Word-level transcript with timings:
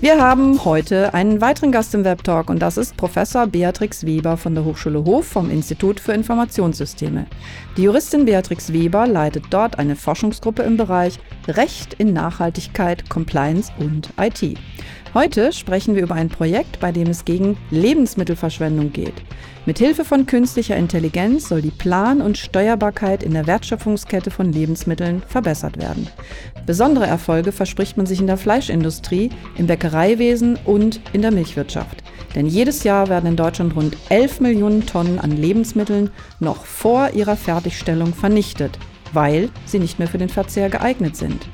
Wir 0.00 0.22
haben 0.22 0.64
heute 0.64 1.12
einen 1.12 1.40
weiteren 1.40 1.72
Gast 1.72 1.92
im 1.92 2.04
Webtalk 2.04 2.50
und 2.50 2.60
das 2.60 2.76
ist 2.76 2.96
Professor 2.96 3.48
Beatrix 3.48 4.06
Weber 4.06 4.36
von 4.36 4.54
der 4.54 4.64
Hochschule 4.64 5.02
Hof 5.04 5.26
vom 5.26 5.50
Institut 5.50 5.98
für 5.98 6.12
Informationssysteme. 6.12 7.26
Die 7.76 7.82
Juristin 7.82 8.24
Beatrix 8.24 8.72
Weber 8.72 9.08
leitet 9.08 9.46
dort 9.50 9.76
eine 9.80 9.96
Forschungsgruppe 9.96 10.62
im 10.62 10.76
Bereich 10.76 11.18
Recht 11.48 11.94
in 11.94 12.12
Nachhaltigkeit, 12.12 13.08
Compliance 13.08 13.72
und 13.78 14.10
IT. 14.20 14.58
Heute 15.14 15.52
sprechen 15.54 15.94
wir 15.94 16.02
über 16.02 16.14
ein 16.14 16.28
Projekt, 16.28 16.80
bei 16.80 16.92
dem 16.92 17.08
es 17.08 17.24
gegen 17.24 17.56
Lebensmittelverschwendung 17.70 18.92
geht. 18.92 19.14
Mithilfe 19.64 20.04
von 20.04 20.26
künstlicher 20.26 20.76
Intelligenz 20.76 21.48
soll 21.48 21.62
die 21.62 21.70
Plan- 21.70 22.20
und 22.20 22.36
Steuerbarkeit 22.36 23.22
in 23.22 23.32
der 23.32 23.46
Wertschöpfungskette 23.46 24.30
von 24.30 24.52
Lebensmitteln 24.52 25.22
verbessert 25.26 25.78
werden. 25.78 26.08
Besondere 26.66 27.06
Erfolge 27.06 27.52
verspricht 27.52 27.96
man 27.96 28.04
sich 28.04 28.20
in 28.20 28.26
der 28.26 28.36
Fleischindustrie, 28.36 29.30
im 29.56 29.66
Bäckereiwesen 29.66 30.58
und 30.66 31.00
in 31.14 31.22
der 31.22 31.30
Milchwirtschaft. 31.30 32.02
Denn 32.34 32.46
jedes 32.46 32.84
Jahr 32.84 33.08
werden 33.08 33.26
in 33.26 33.36
Deutschland 33.36 33.74
rund 33.74 33.96
11 34.10 34.40
Millionen 34.40 34.84
Tonnen 34.84 35.18
an 35.18 35.30
Lebensmitteln 35.30 36.10
noch 36.40 36.66
vor 36.66 37.10
ihrer 37.14 37.36
Fertigstellung 37.36 38.12
vernichtet, 38.12 38.78
weil 39.12 39.50
sie 39.66 39.78
nicht 39.78 39.98
mehr 39.98 40.08
für 40.08 40.18
den 40.18 40.28
Verzehr 40.28 40.68
geeignet 40.68 41.16
sind. 41.16 41.46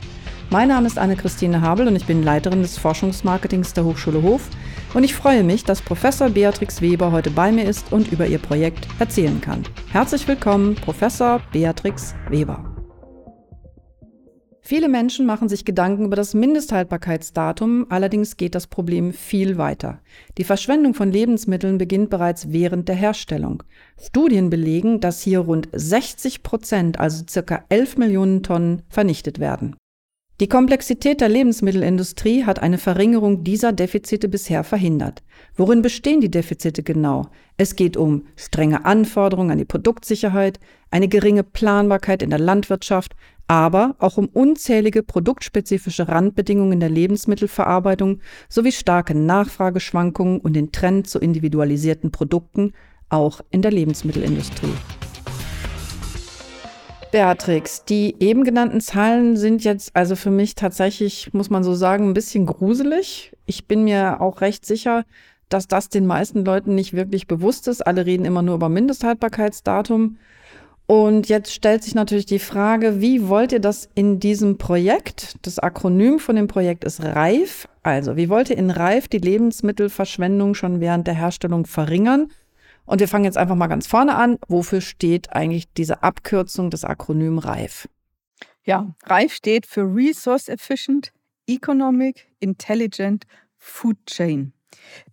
Mein 0.50 0.68
Name 0.68 0.86
ist 0.86 0.98
Anne-Christine 0.98 1.62
Habel 1.62 1.88
und 1.88 1.96
ich 1.96 2.06
bin 2.06 2.22
Leiterin 2.22 2.62
des 2.62 2.78
Forschungsmarketings 2.78 3.72
der 3.72 3.84
Hochschule 3.84 4.22
Hof. 4.22 4.42
Und 4.92 5.02
ich 5.02 5.14
freue 5.14 5.42
mich, 5.42 5.64
dass 5.64 5.82
Professor 5.82 6.30
Beatrix 6.30 6.80
Weber 6.80 7.10
heute 7.10 7.30
bei 7.30 7.50
mir 7.50 7.64
ist 7.64 7.92
und 7.92 8.12
über 8.12 8.26
ihr 8.26 8.38
Projekt 8.38 8.86
erzählen 8.98 9.40
kann. 9.40 9.64
Herzlich 9.90 10.28
willkommen, 10.28 10.76
Professor 10.76 11.40
Beatrix 11.52 12.14
Weber. 12.28 12.73
Viele 14.66 14.88
Menschen 14.88 15.26
machen 15.26 15.50
sich 15.50 15.66
Gedanken 15.66 16.06
über 16.06 16.16
das 16.16 16.32
Mindesthaltbarkeitsdatum, 16.32 17.84
allerdings 17.90 18.38
geht 18.38 18.54
das 18.54 18.66
Problem 18.66 19.12
viel 19.12 19.58
weiter. 19.58 20.00
Die 20.38 20.44
Verschwendung 20.44 20.94
von 20.94 21.12
Lebensmitteln 21.12 21.76
beginnt 21.76 22.08
bereits 22.08 22.50
während 22.50 22.88
der 22.88 22.96
Herstellung. 22.96 23.62
Studien 24.00 24.48
belegen, 24.48 25.00
dass 25.00 25.20
hier 25.20 25.40
rund 25.40 25.68
60 25.70 26.42
Prozent, 26.42 26.98
also 26.98 27.24
circa 27.28 27.66
11 27.68 27.98
Millionen 27.98 28.42
Tonnen, 28.42 28.80
vernichtet 28.88 29.38
werden. 29.38 29.76
Die 30.40 30.48
Komplexität 30.48 31.20
der 31.20 31.28
Lebensmittelindustrie 31.28 32.44
hat 32.44 32.58
eine 32.58 32.78
Verringerung 32.78 33.44
dieser 33.44 33.72
Defizite 33.72 34.28
bisher 34.28 34.64
verhindert. 34.64 35.22
Worin 35.54 35.80
bestehen 35.80 36.20
die 36.20 36.30
Defizite 36.30 36.82
genau? 36.82 37.28
Es 37.56 37.76
geht 37.76 37.96
um 37.96 38.26
strenge 38.34 38.84
Anforderungen 38.84 39.52
an 39.52 39.58
die 39.58 39.64
Produktsicherheit, 39.64 40.58
eine 40.90 41.06
geringe 41.06 41.44
Planbarkeit 41.44 42.20
in 42.20 42.30
der 42.30 42.40
Landwirtschaft, 42.40 43.14
aber 43.46 43.94
auch 43.98 44.16
um 44.16 44.26
unzählige 44.26 45.02
produktspezifische 45.02 46.08
Randbedingungen 46.08 46.72
in 46.72 46.80
der 46.80 46.88
Lebensmittelverarbeitung 46.88 48.20
sowie 48.48 48.72
starke 48.72 49.14
Nachfrageschwankungen 49.14 50.40
und 50.40 50.54
den 50.54 50.72
Trend 50.72 51.08
zu 51.08 51.18
individualisierten 51.18 52.10
Produkten, 52.10 52.72
auch 53.08 53.40
in 53.50 53.62
der 53.62 53.70
Lebensmittelindustrie. 53.70 54.72
Beatrix, 57.12 57.84
die 57.84 58.16
eben 58.18 58.42
genannten 58.42 58.80
Zahlen 58.80 59.36
sind 59.36 59.62
jetzt 59.62 59.94
also 59.94 60.16
für 60.16 60.32
mich 60.32 60.56
tatsächlich, 60.56 61.32
muss 61.32 61.48
man 61.48 61.62
so 61.62 61.74
sagen, 61.74 62.08
ein 62.08 62.14
bisschen 62.14 62.44
gruselig. 62.44 63.32
Ich 63.46 63.68
bin 63.68 63.84
mir 63.84 64.20
auch 64.20 64.40
recht 64.40 64.66
sicher, 64.66 65.04
dass 65.48 65.68
das 65.68 65.88
den 65.88 66.06
meisten 66.06 66.44
Leuten 66.44 66.74
nicht 66.74 66.92
wirklich 66.92 67.28
bewusst 67.28 67.68
ist. 67.68 67.86
Alle 67.86 68.04
reden 68.04 68.24
immer 68.24 68.42
nur 68.42 68.56
über 68.56 68.68
Mindesthaltbarkeitsdatum. 68.68 70.16
Und 70.86 71.28
jetzt 71.30 71.52
stellt 71.52 71.82
sich 71.82 71.94
natürlich 71.94 72.26
die 72.26 72.38
Frage, 72.38 73.00
wie 73.00 73.28
wollt 73.28 73.52
ihr 73.52 73.60
das 73.60 73.88
in 73.94 74.20
diesem 74.20 74.58
Projekt? 74.58 75.36
Das 75.42 75.58
Akronym 75.58 76.18
von 76.18 76.36
dem 76.36 76.46
Projekt 76.46 76.84
ist 76.84 77.02
REIF. 77.02 77.68
Also, 77.82 78.16
wie 78.16 78.28
wollt 78.28 78.50
ihr 78.50 78.58
in 78.58 78.70
REIF 78.70 79.08
die 79.08 79.18
Lebensmittelverschwendung 79.18 80.54
schon 80.54 80.80
während 80.80 81.06
der 81.06 81.14
Herstellung 81.14 81.64
verringern? 81.64 82.30
Und 82.86 83.00
wir 83.00 83.08
fangen 83.08 83.24
jetzt 83.24 83.38
einfach 83.38 83.54
mal 83.54 83.66
ganz 83.66 83.86
vorne 83.86 84.14
an. 84.14 84.38
Wofür 84.46 84.82
steht 84.82 85.32
eigentlich 85.32 85.72
diese 85.72 86.02
Abkürzung 86.02 86.70
des 86.70 86.84
Akronym 86.84 87.38
REIF? 87.38 87.88
Ja, 88.64 88.94
REIF 89.04 89.32
steht 89.32 89.66
für 89.66 89.82
Resource 89.82 90.48
Efficient, 90.48 91.12
Economic, 91.46 92.28
Intelligent 92.40 93.24
Food 93.58 93.96
Chain. 94.06 94.53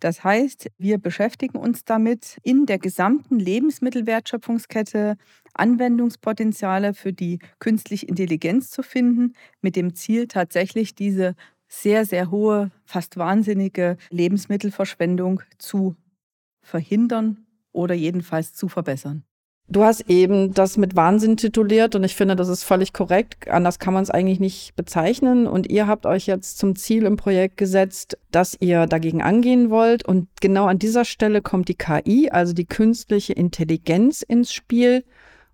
Das 0.00 0.24
heißt, 0.24 0.70
wir 0.78 0.98
beschäftigen 0.98 1.58
uns 1.58 1.84
damit, 1.84 2.38
in 2.42 2.66
der 2.66 2.78
gesamten 2.78 3.38
Lebensmittelwertschöpfungskette 3.38 5.16
Anwendungspotenziale 5.54 6.94
für 6.94 7.12
die 7.12 7.38
künstliche 7.58 8.06
Intelligenz 8.06 8.70
zu 8.70 8.82
finden, 8.82 9.34
mit 9.60 9.76
dem 9.76 9.94
Ziel 9.94 10.28
tatsächlich 10.28 10.94
diese 10.94 11.34
sehr, 11.68 12.04
sehr 12.04 12.30
hohe, 12.30 12.70
fast 12.84 13.16
wahnsinnige 13.16 13.96
Lebensmittelverschwendung 14.10 15.42
zu 15.58 15.96
verhindern 16.62 17.46
oder 17.72 17.94
jedenfalls 17.94 18.52
zu 18.54 18.68
verbessern. 18.68 19.24
Du 19.72 19.84
hast 19.84 20.10
eben 20.10 20.52
das 20.52 20.76
mit 20.76 20.96
Wahnsinn 20.96 21.38
tituliert 21.38 21.94
und 21.94 22.04
ich 22.04 22.14
finde, 22.14 22.36
das 22.36 22.48
ist 22.48 22.62
völlig 22.62 22.92
korrekt. 22.92 23.48
Anders 23.48 23.78
kann 23.78 23.94
man 23.94 24.02
es 24.02 24.10
eigentlich 24.10 24.38
nicht 24.38 24.76
bezeichnen. 24.76 25.46
Und 25.46 25.70
ihr 25.70 25.86
habt 25.86 26.04
euch 26.04 26.26
jetzt 26.26 26.58
zum 26.58 26.76
Ziel 26.76 27.04
im 27.04 27.16
Projekt 27.16 27.56
gesetzt, 27.56 28.18
dass 28.30 28.54
ihr 28.60 28.86
dagegen 28.86 29.22
angehen 29.22 29.70
wollt. 29.70 30.06
Und 30.06 30.28
genau 30.42 30.66
an 30.66 30.78
dieser 30.78 31.06
Stelle 31.06 31.40
kommt 31.40 31.68
die 31.68 31.74
KI, 31.74 32.28
also 32.30 32.52
die 32.52 32.66
künstliche 32.66 33.32
Intelligenz 33.32 34.20
ins 34.20 34.52
Spiel. 34.52 35.04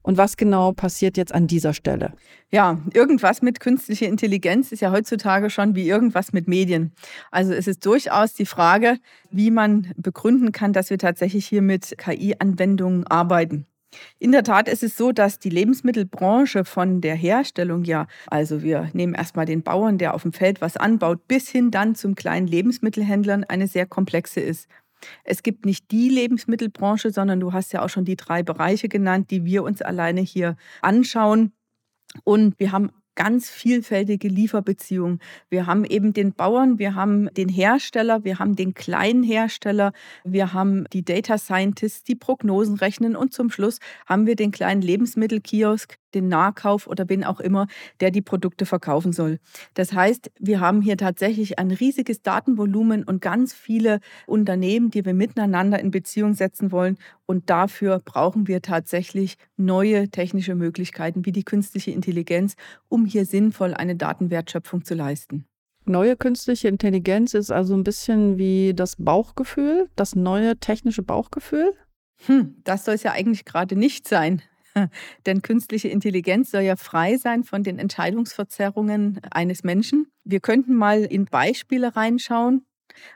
Und 0.02 0.16
was 0.16 0.36
genau 0.36 0.72
passiert 0.72 1.16
jetzt 1.16 1.32
an 1.32 1.46
dieser 1.46 1.72
Stelle? 1.72 2.12
Ja, 2.50 2.80
irgendwas 2.94 3.40
mit 3.40 3.60
künstlicher 3.60 4.06
Intelligenz 4.06 4.72
ist 4.72 4.80
ja 4.80 4.90
heutzutage 4.90 5.48
schon 5.48 5.76
wie 5.76 5.88
irgendwas 5.88 6.32
mit 6.32 6.48
Medien. 6.48 6.92
Also 7.30 7.52
es 7.52 7.68
ist 7.68 7.86
durchaus 7.86 8.32
die 8.32 8.46
Frage, 8.46 8.96
wie 9.30 9.52
man 9.52 9.92
begründen 9.96 10.50
kann, 10.50 10.72
dass 10.72 10.90
wir 10.90 10.98
tatsächlich 10.98 11.46
hier 11.46 11.62
mit 11.62 11.96
KI-Anwendungen 11.98 13.06
arbeiten. 13.06 13.66
In 14.18 14.32
der 14.32 14.42
Tat 14.42 14.68
ist 14.68 14.82
es 14.82 14.96
so, 14.96 15.12
dass 15.12 15.38
die 15.38 15.48
Lebensmittelbranche 15.48 16.64
von 16.64 17.00
der 17.00 17.14
Herstellung 17.14 17.84
ja, 17.84 18.06
also 18.26 18.62
wir 18.62 18.90
nehmen 18.92 19.14
erstmal 19.14 19.46
den 19.46 19.62
Bauern, 19.62 19.98
der 19.98 20.14
auf 20.14 20.22
dem 20.22 20.32
Feld 20.32 20.60
was 20.60 20.76
anbaut, 20.76 21.26
bis 21.26 21.48
hin 21.48 21.70
dann 21.70 21.94
zum 21.94 22.14
kleinen 22.14 22.46
Lebensmittelhändlern 22.46 23.44
eine 23.44 23.66
sehr 23.66 23.86
komplexe 23.86 24.40
ist. 24.40 24.68
Es 25.24 25.42
gibt 25.42 25.64
nicht 25.64 25.90
die 25.90 26.08
Lebensmittelbranche, 26.08 27.12
sondern 27.12 27.40
du 27.40 27.52
hast 27.52 27.72
ja 27.72 27.82
auch 27.82 27.88
schon 27.88 28.04
die 28.04 28.16
drei 28.16 28.42
Bereiche 28.42 28.88
genannt, 28.88 29.30
die 29.30 29.44
wir 29.44 29.62
uns 29.62 29.80
alleine 29.80 30.20
hier 30.20 30.56
anschauen. 30.82 31.52
Und 32.24 32.58
wir 32.58 32.72
haben 32.72 32.90
ganz 33.18 33.50
vielfältige 33.50 34.28
Lieferbeziehungen. 34.28 35.18
Wir 35.50 35.66
haben 35.66 35.84
eben 35.84 36.12
den 36.12 36.32
Bauern, 36.34 36.78
wir 36.78 36.94
haben 36.94 37.28
den 37.34 37.48
Hersteller, 37.48 38.22
wir 38.22 38.38
haben 38.38 38.54
den 38.54 38.74
kleinen 38.74 39.24
Hersteller, 39.24 39.92
wir 40.22 40.52
haben 40.52 40.84
die 40.92 41.04
Data 41.04 41.36
Scientists, 41.36 42.04
die 42.04 42.14
Prognosen 42.14 42.76
rechnen 42.76 43.16
und 43.16 43.32
zum 43.32 43.50
Schluss 43.50 43.80
haben 44.06 44.26
wir 44.26 44.36
den 44.36 44.52
kleinen 44.52 44.82
Lebensmittelkiosk, 44.82 45.98
den 46.14 46.28
Nahkauf 46.28 46.86
oder 46.86 47.08
wen 47.08 47.24
auch 47.24 47.40
immer, 47.40 47.66
der 48.00 48.10
die 48.10 48.22
Produkte 48.22 48.66
verkaufen 48.66 49.12
soll. 49.12 49.38
Das 49.74 49.92
heißt, 49.92 50.30
wir 50.38 50.60
haben 50.60 50.82
hier 50.82 50.96
tatsächlich 50.96 51.58
ein 51.58 51.70
riesiges 51.70 52.22
Datenvolumen 52.22 53.04
und 53.04 53.20
ganz 53.20 53.52
viele 53.52 54.00
Unternehmen, 54.26 54.90
die 54.90 55.04
wir 55.04 55.14
miteinander 55.14 55.78
in 55.80 55.90
Beziehung 55.90 56.34
setzen 56.34 56.72
wollen. 56.72 56.98
Und 57.26 57.50
dafür 57.50 58.00
brauchen 58.04 58.48
wir 58.48 58.62
tatsächlich 58.62 59.36
neue 59.56 60.08
technische 60.08 60.54
Möglichkeiten 60.54 61.26
wie 61.26 61.32
die 61.32 61.44
künstliche 61.44 61.90
Intelligenz, 61.90 62.54
um 62.88 63.04
hier 63.04 63.26
sinnvoll 63.26 63.74
eine 63.74 63.96
Datenwertschöpfung 63.96 64.84
zu 64.84 64.94
leisten. 64.94 65.44
Neue 65.84 66.16
künstliche 66.16 66.68
Intelligenz 66.68 67.32
ist 67.32 67.50
also 67.50 67.74
ein 67.74 67.82
bisschen 67.82 68.36
wie 68.36 68.74
das 68.74 68.96
Bauchgefühl, 68.96 69.88
das 69.96 70.14
neue 70.14 70.58
technische 70.58 71.02
Bauchgefühl? 71.02 71.74
Hm, 72.26 72.56
das 72.64 72.84
soll 72.84 72.94
es 72.94 73.04
ja 73.04 73.12
eigentlich 73.12 73.44
gerade 73.44 73.74
nicht 73.74 74.06
sein. 74.06 74.42
Denn 75.26 75.42
künstliche 75.42 75.88
Intelligenz 75.88 76.50
soll 76.50 76.62
ja 76.62 76.76
frei 76.76 77.16
sein 77.16 77.44
von 77.44 77.62
den 77.62 77.78
Entscheidungsverzerrungen 77.78 79.20
eines 79.30 79.64
Menschen. 79.64 80.06
Wir 80.24 80.40
könnten 80.40 80.74
mal 80.74 81.04
in 81.04 81.24
Beispiele 81.26 81.96
reinschauen. 81.96 82.64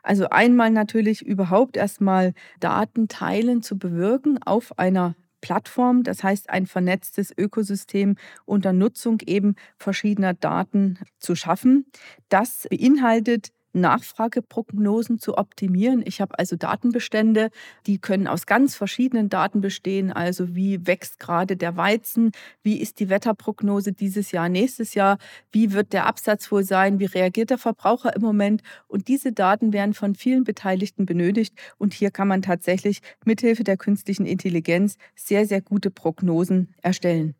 Also 0.02 0.28
einmal 0.28 0.70
natürlich 0.70 1.22
überhaupt 1.22 1.76
erstmal 1.76 2.34
Daten 2.60 3.08
teilen 3.08 3.62
zu 3.62 3.78
bewirken 3.78 4.38
auf 4.42 4.78
einer 4.78 5.16
Plattform, 5.40 6.04
das 6.04 6.22
heißt 6.22 6.48
ein 6.48 6.66
vernetztes 6.66 7.36
Ökosystem 7.36 8.16
unter 8.46 8.72
Nutzung 8.72 9.18
eben 9.26 9.56
verschiedener 9.76 10.34
Daten 10.34 10.98
zu 11.18 11.34
schaffen. 11.34 11.86
Das 12.30 12.66
beinhaltet 12.70 13.50
Nachfrageprognosen 13.72 15.18
zu 15.18 15.36
optimieren. 15.38 16.02
Ich 16.04 16.20
habe 16.20 16.38
also 16.38 16.56
Datenbestände, 16.56 17.50
die 17.86 17.98
können 17.98 18.26
aus 18.26 18.46
ganz 18.46 18.74
verschiedenen 18.74 19.28
Daten 19.28 19.60
bestehen. 19.60 20.12
Also 20.12 20.54
wie 20.54 20.86
wächst 20.86 21.18
gerade 21.18 21.56
der 21.56 21.76
Weizen? 21.76 22.32
Wie 22.62 22.80
ist 22.80 23.00
die 23.00 23.08
Wetterprognose 23.08 23.92
dieses 23.92 24.32
Jahr, 24.32 24.48
nächstes 24.48 24.94
Jahr? 24.94 25.18
Wie 25.50 25.72
wird 25.72 25.92
der 25.92 26.06
Absatz 26.06 26.50
wohl 26.52 26.64
sein? 26.64 26.98
Wie 26.98 27.06
reagiert 27.06 27.50
der 27.50 27.58
Verbraucher 27.58 28.14
im 28.14 28.22
Moment? 28.22 28.62
Und 28.88 29.08
diese 29.08 29.32
Daten 29.32 29.72
werden 29.72 29.94
von 29.94 30.14
vielen 30.14 30.44
Beteiligten 30.44 31.06
benötigt. 31.06 31.54
Und 31.78 31.94
hier 31.94 32.10
kann 32.10 32.28
man 32.28 32.42
tatsächlich 32.42 33.00
mithilfe 33.24 33.64
der 33.64 33.76
künstlichen 33.76 34.26
Intelligenz 34.26 34.96
sehr, 35.14 35.46
sehr 35.46 35.60
gute 35.60 35.90
Prognosen 35.90 36.74
erstellen. 36.82 37.34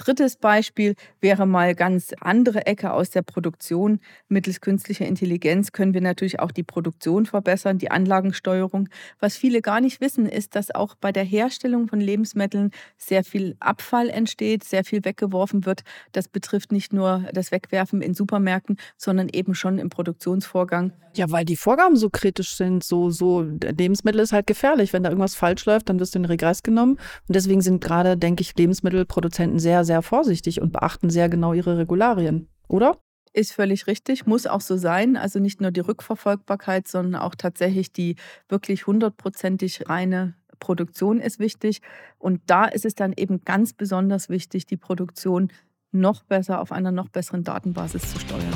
Drittes 0.00 0.36
Beispiel 0.36 0.94
wäre 1.20 1.44
mal 1.44 1.74
ganz 1.74 2.14
andere 2.22 2.64
Ecke 2.64 2.94
aus 2.94 3.10
der 3.10 3.20
Produktion. 3.20 4.00
Mittels 4.28 4.62
künstlicher 4.62 5.04
Intelligenz 5.04 5.72
können 5.72 5.92
wir 5.92 6.00
natürlich 6.00 6.40
auch 6.40 6.52
die 6.52 6.62
Produktion 6.62 7.26
verbessern, 7.26 7.76
die 7.76 7.90
Anlagensteuerung. 7.90 8.88
Was 9.18 9.36
viele 9.36 9.60
gar 9.60 9.82
nicht 9.82 10.00
wissen, 10.00 10.24
ist, 10.24 10.56
dass 10.56 10.74
auch 10.74 10.94
bei 10.94 11.12
der 11.12 11.24
Herstellung 11.24 11.86
von 11.86 12.00
Lebensmitteln 12.00 12.70
sehr 12.96 13.24
viel 13.24 13.56
Abfall 13.60 14.08
entsteht, 14.08 14.64
sehr 14.64 14.84
viel 14.84 15.04
weggeworfen 15.04 15.66
wird. 15.66 15.82
Das 16.12 16.28
betrifft 16.28 16.72
nicht 16.72 16.94
nur 16.94 17.26
das 17.34 17.52
Wegwerfen 17.52 18.00
in 18.00 18.14
Supermärkten, 18.14 18.78
sondern 18.96 19.28
eben 19.28 19.54
schon 19.54 19.78
im 19.78 19.90
Produktionsvorgang. 19.90 20.94
Ja, 21.14 21.30
weil 21.30 21.44
die 21.44 21.56
Vorgaben 21.56 21.96
so 21.96 22.08
kritisch 22.08 22.54
sind. 22.54 22.84
So, 22.84 23.10
so 23.10 23.42
Lebensmittel 23.42 24.20
ist 24.20 24.32
halt 24.32 24.46
gefährlich. 24.46 24.92
Wenn 24.92 25.02
da 25.02 25.10
irgendwas 25.10 25.34
falsch 25.34 25.66
läuft, 25.66 25.88
dann 25.88 25.98
wirst 25.98 26.14
du 26.14 26.20
in 26.20 26.22
den 26.22 26.30
Regress 26.30 26.62
genommen. 26.62 26.92
Und 27.26 27.36
deswegen 27.36 27.60
sind 27.60 27.82
gerade, 27.82 28.16
denke 28.16 28.42
ich, 28.42 28.56
Lebensmittelproduzenten 28.56 29.58
sehr, 29.58 29.84
sehr 29.84 29.89
vorsichtig 30.02 30.60
und 30.60 30.72
beachten 30.72 31.10
sehr 31.10 31.28
genau 31.28 31.52
ihre 31.52 31.76
Regularien, 31.78 32.48
oder? 32.68 32.98
Ist 33.32 33.52
völlig 33.52 33.86
richtig, 33.86 34.26
muss 34.26 34.46
auch 34.46 34.60
so 34.60 34.76
sein. 34.76 35.16
Also 35.16 35.38
nicht 35.38 35.60
nur 35.60 35.70
die 35.70 35.80
Rückverfolgbarkeit, 35.80 36.88
sondern 36.88 37.20
auch 37.20 37.34
tatsächlich 37.36 37.92
die 37.92 38.16
wirklich 38.48 38.86
hundertprozentig 38.86 39.88
reine 39.88 40.34
Produktion 40.58 41.20
ist 41.20 41.38
wichtig. 41.38 41.80
Und 42.18 42.40
da 42.46 42.64
ist 42.64 42.84
es 42.84 42.94
dann 42.94 43.12
eben 43.16 43.44
ganz 43.44 43.72
besonders 43.72 44.28
wichtig, 44.28 44.66
die 44.66 44.76
Produktion 44.76 45.50
noch 45.92 46.22
besser 46.22 46.60
auf 46.60 46.72
einer 46.72 46.92
noch 46.92 47.08
besseren 47.08 47.44
Datenbasis 47.44 48.12
zu 48.12 48.20
steuern. 48.20 48.54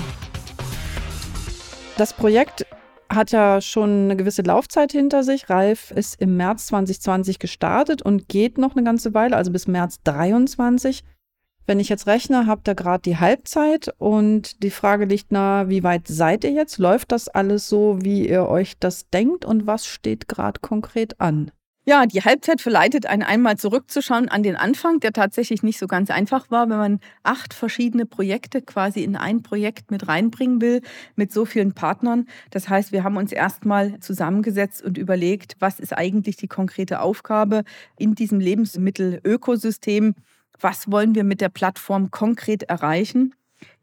Das 1.96 2.12
Projekt 2.12 2.66
hat 3.08 3.31
ja 3.31 3.60
schon 3.60 4.04
eine 4.04 4.16
gewisse 4.16 4.42
Laufzeit 4.42 4.92
hinter 4.92 5.22
sich. 5.22 5.48
Ralf 5.48 5.90
ist 5.90 6.20
im 6.20 6.36
März 6.36 6.66
2020 6.66 7.38
gestartet 7.38 8.02
und 8.02 8.28
geht 8.28 8.58
noch 8.58 8.75
eine 8.75 8.84
ganze 8.84 9.14
Weile, 9.14 9.36
also 9.36 9.52
bis 9.52 9.66
März 9.66 10.00
23. 10.04 11.04
Wenn 11.66 11.81
ich 11.81 11.88
jetzt 11.88 12.06
rechne, 12.06 12.46
habt 12.46 12.69
ihr 12.69 12.75
gerade 12.75 13.00
die 13.00 13.16
Halbzeit 13.16 13.90
und 13.96 14.62
die 14.62 14.70
Frage 14.70 15.06
liegt 15.06 15.32
nahe, 15.32 15.70
wie 15.70 15.82
weit 15.82 16.06
seid 16.08 16.44
ihr 16.44 16.52
jetzt? 16.52 16.76
Läuft 16.76 17.11
das 17.11 17.28
alles 17.28 17.69
so, 17.69 17.99
wie 18.02 18.28
ihr 18.28 18.46
euch 18.46 18.75
das 18.78 19.08
denkt 19.08 19.46
und 19.46 19.66
was 19.66 19.87
steht 19.87 20.28
gerade 20.28 20.61
konkret 20.61 21.20
an? 21.22 21.50
Ja, 21.87 22.06
die 22.06 22.22
Halbzeit 22.22 22.62
verleitet 22.62 23.05
einen 23.05 23.22
einmal 23.22 23.58
zurückzuschauen 23.58 24.31
an 24.31 24.43
den 24.43 24.56
Anfang, 24.56 25.00
der 25.00 25.12
tatsächlich 25.12 25.62
nicht 25.62 25.78
so 25.78 25.87
ganz 25.87 26.11
einfach 26.11 26.50
war, 26.50 26.70
wenn 26.70 26.78
man 26.78 27.00
acht 27.22 27.52
verschiedene 27.52 28.06
Projekte 28.06 28.62
quasi 28.62 29.02
in 29.02 29.17
ein 29.17 29.43
Projekt 29.43 29.90
mit 29.90 30.08
reinbringen 30.08 30.62
will, 30.62 30.81
mit 31.14 31.31
so 31.31 31.44
vielen 31.44 31.75
Partnern. 31.75 32.26
Das 32.50 32.70
heißt, 32.70 32.93
wir 32.93 33.05
haben 33.05 33.19
uns 33.19 33.32
erstmal 33.32 34.00
zusammengesetzt 34.00 34.82
und 34.82 34.96
überlegt, 34.96 35.56
was 35.60 35.78
ist 35.78 35.93
eigentlich 35.93 36.37
die 36.37 36.49
konkrete 36.49 37.00
Aufgabe 37.00 37.64
in 37.99 38.14
diesem 38.14 38.40
Lebensmittelökosystem 38.40 40.14
was 40.64 40.90
wollen 40.90 41.14
wir 41.14 41.25
mit 41.25 41.43
der 41.43 41.50
Plattform 41.50 42.11
konkret 42.11 42.62
erreichen. 42.62 43.34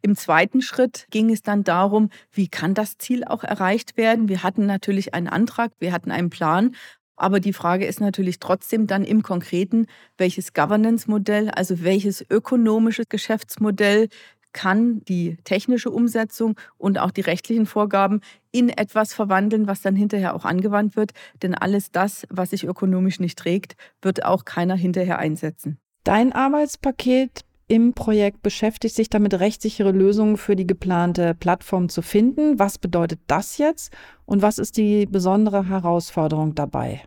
Im 0.02 0.16
zweiten 0.16 0.64
Schritt 0.64 1.06
ging 1.12 1.30
es 1.30 1.44
dann 1.44 1.64
darum, 1.64 2.10
wie 2.32 2.48
kann 2.48 2.74
das 2.74 2.98
Ziel 2.98 3.24
auch 3.24 3.44
erreicht 3.44 3.98
werden. 3.98 4.30
Wir 4.30 4.42
hatten 4.42 4.66
natürlich 4.66 5.14
einen 5.14 5.28
Antrag, 5.28 5.72
wir 5.78 5.92
hatten 5.94 6.10
einen 6.10 6.32
Plan, 6.32 6.76
aber 7.16 7.40
die 7.40 7.54
Frage 7.54 7.86
ist 7.86 8.02
natürlich 8.02 8.40
trotzdem 8.40 8.88
dann 8.88 9.04
im 9.04 9.22
Konkreten, 9.22 9.86
welches 10.18 10.54
Governance-Modell, 10.54 11.52
also 11.52 11.84
welches 11.84 12.26
ökonomische 12.32 13.04
Geschäftsmodell 13.08 14.10
kann 14.52 15.02
die 15.06 15.38
technische 15.44 15.92
Umsetzung 15.92 16.60
und 16.80 16.98
auch 16.98 17.12
die 17.12 17.22
rechtlichen 17.22 17.68
Vorgaben 17.68 18.22
in 18.52 18.70
etwas 18.70 19.14
verwandeln, 19.14 19.68
was 19.68 19.82
dann 19.82 19.96
hinterher 19.96 20.34
auch 20.34 20.46
angewandt 20.46 20.96
wird. 20.96 21.12
Denn 21.44 21.54
alles 21.54 21.92
das, 21.92 22.26
was 22.32 22.50
sich 22.50 22.64
ökonomisch 22.64 23.20
nicht 23.20 23.38
trägt, 23.38 23.76
wird 24.02 24.26
auch 24.26 24.46
keiner 24.46 24.76
hinterher 24.76 25.20
einsetzen. 25.20 25.81
Dein 26.04 26.34
Arbeitspaket 26.34 27.46
im 27.68 27.94
Projekt 27.94 28.42
beschäftigt 28.42 28.96
sich 28.96 29.10
damit, 29.10 29.40
rechtssichere 29.40 29.92
Lösungen 29.92 30.38
für 30.38 30.56
die 30.56 30.68
geplante 30.68 31.36
Plattform 31.36 31.90
zu 31.90 32.02
finden. 32.02 32.60
Was 32.60 32.78
bedeutet 32.78 33.22
das 33.28 33.58
jetzt 33.58 33.94
und 34.26 34.42
was 34.42 34.58
ist 34.58 34.78
die 34.78 35.06
besondere 35.06 35.70
Herausforderung 35.70 36.56
dabei? 36.56 37.04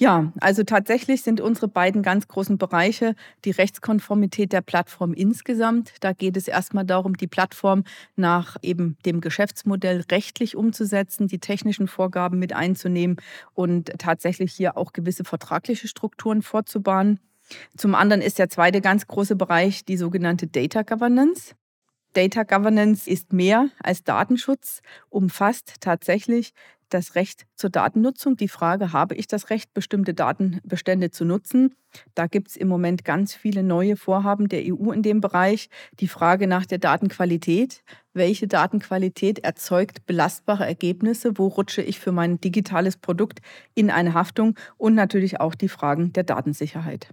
Ja, 0.00 0.32
also 0.40 0.62
tatsächlich 0.62 1.22
sind 1.22 1.40
unsere 1.40 1.66
beiden 1.66 2.04
ganz 2.04 2.28
großen 2.28 2.56
Bereiche 2.56 3.16
die 3.44 3.50
Rechtskonformität 3.50 4.52
der 4.52 4.60
Plattform 4.60 5.12
insgesamt. 5.12 5.92
Da 6.00 6.12
geht 6.12 6.36
es 6.36 6.46
erstmal 6.46 6.84
darum, 6.84 7.16
die 7.16 7.26
Plattform 7.26 7.82
nach 8.14 8.56
eben 8.62 8.96
dem 9.04 9.20
Geschäftsmodell 9.20 10.04
rechtlich 10.08 10.54
umzusetzen, 10.54 11.26
die 11.26 11.40
technischen 11.40 11.88
Vorgaben 11.88 12.38
mit 12.38 12.52
einzunehmen 12.52 13.16
und 13.54 13.92
tatsächlich 13.98 14.52
hier 14.52 14.76
auch 14.76 14.92
gewisse 14.92 15.24
vertragliche 15.24 15.88
Strukturen 15.88 16.42
vorzubahnen. 16.42 17.18
Zum 17.76 17.94
anderen 17.94 18.22
ist 18.22 18.38
der 18.38 18.48
zweite 18.48 18.80
ganz 18.80 19.06
große 19.06 19.36
Bereich 19.36 19.84
die 19.84 19.96
sogenannte 19.96 20.46
Data 20.46 20.82
Governance. 20.82 21.54
Data 22.14 22.42
Governance 22.42 23.08
ist 23.08 23.32
mehr 23.32 23.68
als 23.82 24.02
Datenschutz, 24.02 24.80
umfasst 25.10 25.74
tatsächlich 25.80 26.52
das 26.88 27.14
Recht 27.14 27.46
zur 27.54 27.70
Datennutzung. 27.70 28.36
Die 28.36 28.48
Frage, 28.48 28.92
habe 28.92 29.14
ich 29.14 29.26
das 29.26 29.50
Recht, 29.50 29.74
bestimmte 29.74 30.14
Datenbestände 30.14 31.10
zu 31.10 31.24
nutzen? 31.24 31.74
Da 32.14 32.26
gibt 32.26 32.48
es 32.48 32.56
im 32.56 32.68
Moment 32.68 33.04
ganz 33.04 33.34
viele 33.34 33.62
neue 33.62 33.96
Vorhaben 33.96 34.48
der 34.48 34.62
EU 34.64 34.90
in 34.90 35.02
dem 35.02 35.20
Bereich. 35.20 35.68
Die 36.00 36.08
Frage 36.08 36.46
nach 36.46 36.66
der 36.66 36.78
Datenqualität. 36.78 37.82
Welche 38.12 38.48
Datenqualität 38.48 39.40
erzeugt 39.40 40.06
belastbare 40.06 40.66
Ergebnisse? 40.66 41.38
Wo 41.38 41.48
rutsche 41.48 41.82
ich 41.82 42.00
für 42.00 42.12
mein 42.12 42.40
digitales 42.40 42.96
Produkt 42.96 43.40
in 43.74 43.90
eine 43.90 44.14
Haftung? 44.14 44.54
Und 44.76 44.94
natürlich 44.94 45.40
auch 45.40 45.54
die 45.54 45.68
Fragen 45.68 46.12
der 46.12 46.24
Datensicherheit. 46.24 47.08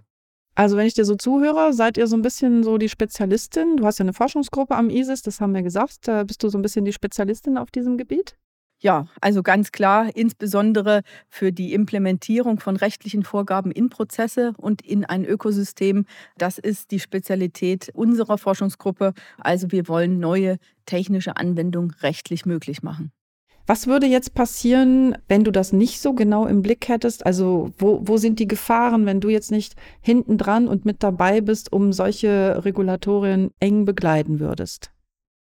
Also 0.56 0.78
wenn 0.78 0.86
ich 0.86 0.94
dir 0.94 1.04
so 1.04 1.16
zuhöre, 1.16 1.74
seid 1.74 1.98
ihr 1.98 2.06
so 2.06 2.16
ein 2.16 2.22
bisschen 2.22 2.64
so 2.64 2.78
die 2.78 2.88
Spezialistin. 2.88 3.76
Du 3.76 3.84
hast 3.84 3.98
ja 3.98 4.04
eine 4.04 4.14
Forschungsgruppe 4.14 4.74
am 4.74 4.88
ISIS, 4.88 5.20
das 5.20 5.40
haben 5.42 5.54
wir 5.54 5.62
gesagt. 5.62 6.10
Bist 6.26 6.42
du 6.42 6.48
so 6.48 6.56
ein 6.56 6.62
bisschen 6.62 6.86
die 6.86 6.94
Spezialistin 6.94 7.58
auf 7.58 7.70
diesem 7.70 7.98
Gebiet? 7.98 8.36
Ja, 8.78 9.06
also 9.20 9.42
ganz 9.42 9.70
klar, 9.70 10.14
insbesondere 10.14 11.02
für 11.28 11.52
die 11.52 11.74
Implementierung 11.74 12.58
von 12.58 12.76
rechtlichen 12.76 13.22
Vorgaben 13.22 13.70
in 13.70 13.90
Prozesse 13.90 14.54
und 14.56 14.80
in 14.80 15.04
ein 15.04 15.26
Ökosystem. 15.26 16.06
Das 16.38 16.56
ist 16.56 16.90
die 16.90 17.00
Spezialität 17.00 17.90
unserer 17.94 18.38
Forschungsgruppe. 18.38 19.12
Also 19.38 19.70
wir 19.72 19.88
wollen 19.88 20.18
neue 20.18 20.56
technische 20.86 21.36
Anwendungen 21.36 21.90
rechtlich 22.00 22.46
möglich 22.46 22.82
machen. 22.82 23.12
Was 23.66 23.88
würde 23.88 24.06
jetzt 24.06 24.34
passieren, 24.34 25.16
wenn 25.26 25.42
du 25.42 25.50
das 25.50 25.72
nicht 25.72 26.00
so 26.00 26.12
genau 26.12 26.46
im 26.46 26.62
Blick 26.62 26.88
hättest? 26.88 27.26
Also 27.26 27.72
wo, 27.78 28.00
wo 28.04 28.16
sind 28.16 28.38
die 28.38 28.46
Gefahren, 28.46 29.06
wenn 29.06 29.20
du 29.20 29.28
jetzt 29.28 29.50
nicht 29.50 29.74
hinten 30.00 30.38
dran 30.38 30.68
und 30.68 30.84
mit 30.84 31.02
dabei 31.02 31.40
bist, 31.40 31.72
um 31.72 31.92
solche 31.92 32.64
Regulatorien 32.64 33.50
eng 33.58 33.84
begleiten 33.84 34.38
würdest? 34.38 34.92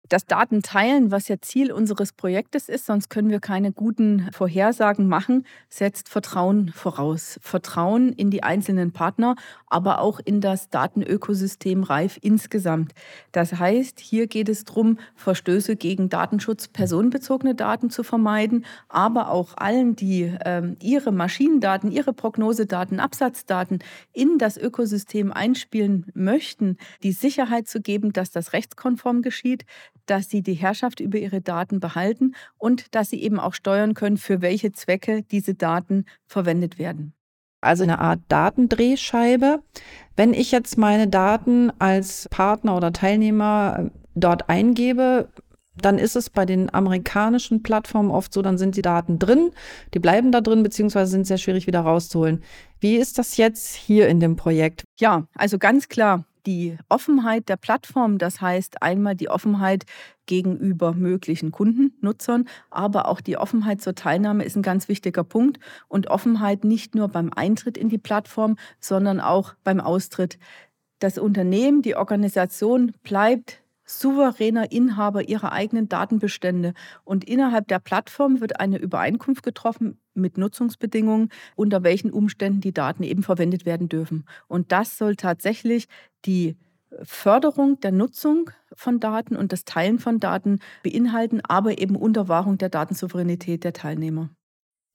Das 0.09 0.25
Datenteilen, 0.25 1.11
was 1.11 1.27
ja 1.29 1.39
Ziel 1.39 1.71
unseres 1.71 2.11
Projektes 2.11 2.67
ist, 2.67 2.85
sonst 2.85 3.09
können 3.09 3.29
wir 3.29 3.39
keine 3.39 3.71
guten 3.71 4.29
Vorhersagen 4.33 5.07
machen, 5.07 5.45
setzt 5.69 6.09
Vertrauen 6.09 6.69
voraus. 6.69 7.39
Vertrauen 7.41 8.11
in 8.11 8.29
die 8.29 8.43
einzelnen 8.43 8.91
Partner, 8.91 9.35
aber 9.67 10.01
auch 10.01 10.19
in 10.23 10.41
das 10.41 10.69
Datenökosystem 10.69 11.83
Reif 11.83 12.19
insgesamt. 12.21 12.93
Das 13.31 13.53
heißt, 13.53 13.99
hier 13.99 14.27
geht 14.27 14.49
es 14.49 14.65
darum, 14.65 14.99
Verstöße 15.15 15.77
gegen 15.77 16.09
Datenschutz, 16.09 16.67
personenbezogene 16.67 17.55
Daten 17.55 17.89
zu 17.89 18.03
vermeiden, 18.03 18.65
aber 18.89 19.31
auch 19.31 19.55
allen, 19.55 19.95
die 19.95 20.23
äh, 20.23 20.75
ihre 20.81 21.11
Maschinendaten, 21.11 21.91
ihre 21.91 22.13
Prognosedaten, 22.13 22.99
Absatzdaten 22.99 23.79
in 24.11 24.37
das 24.37 24.57
Ökosystem 24.57 25.31
einspielen 25.31 26.11
möchten, 26.13 26.77
die 27.03 27.13
Sicherheit 27.13 27.67
zu 27.67 27.81
geben, 27.81 28.11
dass 28.11 28.31
das 28.31 28.53
rechtskonform 28.53 29.21
geschieht, 29.21 29.65
dass 30.05 30.29
sie 30.29 30.41
die 30.41 30.53
Herrschaft 30.53 30.99
über 30.99 31.17
ihre 31.17 31.41
Daten 31.41 31.79
behalten 31.79 32.35
und 32.57 32.93
dass 32.95 33.09
sie 33.09 33.21
eben 33.21 33.39
auch 33.39 33.53
steuern 33.53 33.93
können, 33.93 34.17
für 34.17 34.41
welche 34.41 34.71
Zwecke 34.71 35.23
diese 35.23 35.53
Daten 35.53 36.05
verwendet 36.25 36.79
werden. 36.79 37.13
Also 37.61 37.83
eine 37.83 37.99
Art 37.99 38.19
Datendrehscheibe. 38.27 39.59
Wenn 40.15 40.33
ich 40.33 40.51
jetzt 40.51 40.77
meine 40.77 41.07
Daten 41.07 41.71
als 41.79 42.27
Partner 42.29 42.75
oder 42.75 42.91
Teilnehmer 42.91 43.77
äh, 43.79 43.89
dort 44.15 44.49
eingebe, 44.49 45.29
dann 45.75 45.97
ist 45.97 46.15
es 46.15 46.29
bei 46.29 46.45
den 46.45 46.71
amerikanischen 46.73 47.63
Plattformen 47.63 48.11
oft 48.11 48.31
so, 48.31 48.41
dann 48.43 48.59
sind 48.59 48.75
die 48.75 48.83
Daten 48.83 49.17
drin, 49.17 49.51
die 49.93 49.99
bleiben 49.99 50.31
da 50.31 50.39
drin, 50.39 50.61
beziehungsweise 50.61 51.09
sind 51.09 51.25
sehr 51.25 51.39
schwierig 51.39 51.65
wieder 51.65 51.79
rauszuholen. 51.79 52.43
Wie 52.79 52.97
ist 52.97 53.17
das 53.17 53.37
jetzt 53.37 53.73
hier 53.73 54.07
in 54.07 54.19
dem 54.19 54.35
Projekt? 54.35 54.83
Ja, 54.99 55.27
also 55.33 55.57
ganz 55.57 55.89
klar 55.89 56.25
die 56.45 56.77
Offenheit 56.89 57.49
der 57.49 57.57
Plattform, 57.57 58.17
das 58.17 58.41
heißt 58.41 58.81
einmal 58.81 59.15
die 59.15 59.29
Offenheit 59.29 59.85
gegenüber 60.25 60.93
möglichen 60.93 61.51
Kunden, 61.51 61.97
Nutzern, 62.01 62.47
aber 62.69 63.07
auch 63.07 63.21
die 63.21 63.37
Offenheit 63.37 63.81
zur 63.81 63.95
Teilnahme 63.95 64.43
ist 64.43 64.55
ein 64.55 64.61
ganz 64.61 64.87
wichtiger 64.87 65.23
Punkt 65.23 65.59
und 65.87 66.07
Offenheit 66.07 66.63
nicht 66.63 66.95
nur 66.95 67.07
beim 67.07 67.31
Eintritt 67.33 67.77
in 67.77 67.89
die 67.89 67.97
Plattform, 67.97 68.57
sondern 68.79 69.19
auch 69.19 69.55
beim 69.63 69.79
Austritt. 69.79 70.37
Das 70.99 71.17
Unternehmen, 71.17 71.81
die 71.81 71.95
Organisation 71.95 72.93
bleibt 73.03 73.63
souveräner 73.85 74.71
Inhaber 74.71 75.27
ihrer 75.27 75.51
eigenen 75.51 75.89
Datenbestände. 75.89 76.73
Und 77.03 77.25
innerhalb 77.25 77.67
der 77.67 77.79
Plattform 77.79 78.39
wird 78.39 78.59
eine 78.59 78.77
Übereinkunft 78.77 79.43
getroffen 79.43 79.99
mit 80.13 80.37
Nutzungsbedingungen, 80.37 81.29
unter 81.55 81.83
welchen 81.83 82.11
Umständen 82.11 82.61
die 82.61 82.73
Daten 82.73 83.03
eben 83.03 83.23
verwendet 83.23 83.65
werden 83.65 83.89
dürfen. 83.89 84.25
Und 84.47 84.71
das 84.71 84.97
soll 84.97 85.15
tatsächlich 85.15 85.87
die 86.25 86.55
Förderung 87.01 87.79
der 87.79 87.91
Nutzung 87.91 88.51
von 88.73 88.99
Daten 88.99 89.35
und 89.35 89.51
das 89.51 89.65
Teilen 89.65 89.99
von 89.99 90.19
Daten 90.19 90.59
beinhalten, 90.83 91.41
aber 91.41 91.79
eben 91.79 91.95
unter 91.95 92.27
Wahrung 92.27 92.57
der 92.57 92.69
Datensouveränität 92.69 93.63
der 93.63 93.73
Teilnehmer. 93.73 94.29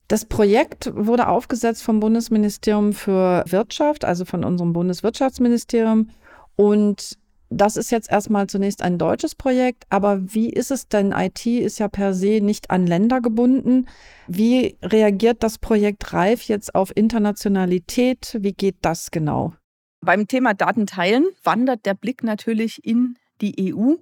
Das 0.06 0.24
Projekt 0.24 0.90
wurde 0.94 1.28
aufgesetzt 1.28 1.82
vom 1.82 2.00
Bundesministerium 2.00 2.94
für 2.94 3.44
Wirtschaft, 3.46 4.04
also 4.04 4.24
von 4.24 4.42
unserem 4.42 4.72
Bundeswirtschaftsministerium. 4.72 6.10
Und 6.56 7.18
das 7.50 7.76
ist 7.76 7.90
jetzt 7.90 8.10
erstmal 8.10 8.46
zunächst 8.46 8.82
ein 8.82 8.98
deutsches 8.98 9.34
Projekt, 9.34 9.84
aber 9.88 10.20
wie 10.34 10.50
ist 10.50 10.70
es 10.70 10.88
denn? 10.88 11.12
IT 11.12 11.46
ist 11.46 11.78
ja 11.78 11.88
per 11.88 12.14
se 12.14 12.40
nicht 12.40 12.70
an 12.70 12.86
Länder 12.86 13.20
gebunden. 13.20 13.86
Wie 14.26 14.76
reagiert 14.82 15.42
das 15.42 15.58
Projekt 15.58 16.12
Reif 16.12 16.42
jetzt 16.42 16.74
auf 16.74 16.94
Internationalität? 16.94 18.36
Wie 18.40 18.52
geht 18.52 18.76
das 18.82 19.10
genau? 19.10 19.54
Beim 20.00 20.28
Thema 20.28 20.54
Datenteilen 20.54 21.26
wandert 21.42 21.86
der 21.86 21.94
Blick 21.94 22.22
natürlich 22.22 22.84
in 22.84 23.16
die 23.40 23.72
EU. 23.74 23.94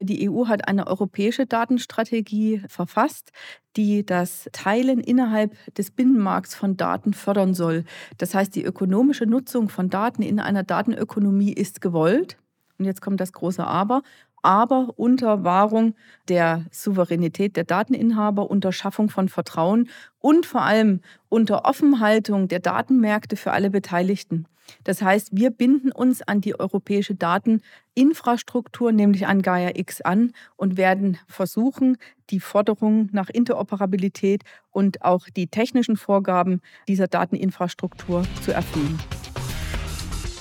Die 0.00 0.30
EU 0.30 0.46
hat 0.46 0.68
eine 0.68 0.86
europäische 0.86 1.46
Datenstrategie 1.46 2.62
verfasst, 2.68 3.32
die 3.76 4.06
das 4.06 4.48
Teilen 4.52 5.00
innerhalb 5.00 5.52
des 5.74 5.90
Binnenmarkts 5.90 6.54
von 6.54 6.76
Daten 6.76 7.12
fördern 7.12 7.54
soll. 7.54 7.84
Das 8.18 8.34
heißt, 8.34 8.54
die 8.54 8.64
ökonomische 8.64 9.26
Nutzung 9.26 9.68
von 9.68 9.90
Daten 9.90 10.22
in 10.22 10.40
einer 10.40 10.62
Datenökonomie 10.62 11.52
ist 11.52 11.80
gewollt. 11.80 12.38
Und 12.78 12.84
jetzt 12.84 13.00
kommt 13.00 13.20
das 13.20 13.32
große 13.32 13.66
Aber 13.66 14.02
aber 14.46 14.94
unter 14.94 15.42
Wahrung 15.42 15.96
der 16.28 16.64
Souveränität 16.70 17.56
der 17.56 17.64
Dateninhaber, 17.64 18.48
unter 18.48 18.70
Schaffung 18.70 19.10
von 19.10 19.28
Vertrauen 19.28 19.88
und 20.20 20.46
vor 20.46 20.62
allem 20.62 21.00
unter 21.28 21.64
Offenhaltung 21.64 22.46
der 22.46 22.60
Datenmärkte 22.60 23.34
für 23.34 23.50
alle 23.50 23.70
Beteiligten. 23.70 24.46
Das 24.84 25.02
heißt, 25.02 25.30
wir 25.32 25.50
binden 25.50 25.90
uns 25.90 26.22
an 26.22 26.40
die 26.40 26.58
europäische 26.58 27.16
Dateninfrastruktur, 27.16 28.92
nämlich 28.92 29.26
an 29.26 29.42
Gaia 29.42 29.72
X 29.74 30.00
an 30.00 30.32
und 30.56 30.76
werden 30.76 31.18
versuchen, 31.26 31.98
die 32.30 32.38
Forderungen 32.38 33.08
nach 33.12 33.28
Interoperabilität 33.28 34.42
und 34.70 35.02
auch 35.02 35.26
die 35.28 35.48
technischen 35.48 35.96
Vorgaben 35.96 36.60
dieser 36.86 37.08
Dateninfrastruktur 37.08 38.24
zu 38.44 38.52
erfüllen. 38.52 38.98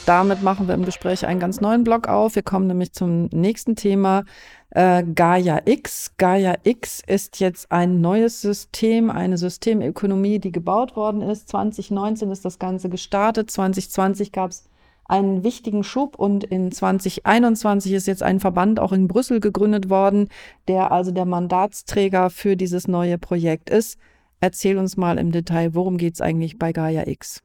Damit 0.05 0.43
machen 0.43 0.67
wir 0.67 0.75
im 0.75 0.85
Gespräch 0.85 1.25
einen 1.25 1.39
ganz 1.39 1.61
neuen 1.61 1.83
Block 1.83 2.07
auf. 2.07 2.35
Wir 2.35 2.43
kommen 2.43 2.67
nämlich 2.67 2.93
zum 2.93 3.25
nächsten 3.33 3.75
Thema. 3.75 4.23
Äh, 4.69 5.03
Gaia 5.03 5.61
X. 5.65 6.11
Gaia 6.17 6.57
X 6.63 7.01
ist 7.07 7.39
jetzt 7.39 7.71
ein 7.71 8.01
neues 8.01 8.39
System, 8.39 9.09
eine 9.09 9.37
Systemökonomie, 9.39 10.37
die 10.37 10.51
gebaut 10.51 10.95
worden 10.95 11.23
ist. 11.23 11.49
2019 11.49 12.29
ist 12.29 12.45
das 12.45 12.59
Ganze 12.59 12.89
gestartet. 12.89 13.49
2020 13.49 14.31
gab 14.31 14.51
es 14.51 14.69
einen 15.05 15.43
wichtigen 15.43 15.83
Schub 15.83 16.19
und 16.19 16.43
in 16.43 16.71
2021 16.71 17.93
ist 17.93 18.05
jetzt 18.05 18.21
ein 18.21 18.39
Verband 18.39 18.79
auch 18.79 18.91
in 18.91 19.07
Brüssel 19.07 19.39
gegründet 19.39 19.89
worden, 19.89 20.29
der 20.67 20.91
also 20.91 21.09
der 21.09 21.25
Mandatsträger 21.25 22.29
für 22.29 22.55
dieses 22.55 22.87
neue 22.87 23.17
Projekt 23.17 23.71
ist. 23.71 23.97
Erzähl 24.39 24.77
uns 24.77 24.97
mal 24.97 25.17
im 25.17 25.31
Detail, 25.31 25.73
worum 25.73 25.97
geht 25.97 26.13
es 26.13 26.21
eigentlich 26.21 26.59
bei 26.59 26.73
Gaia 26.73 27.07
X? 27.07 27.44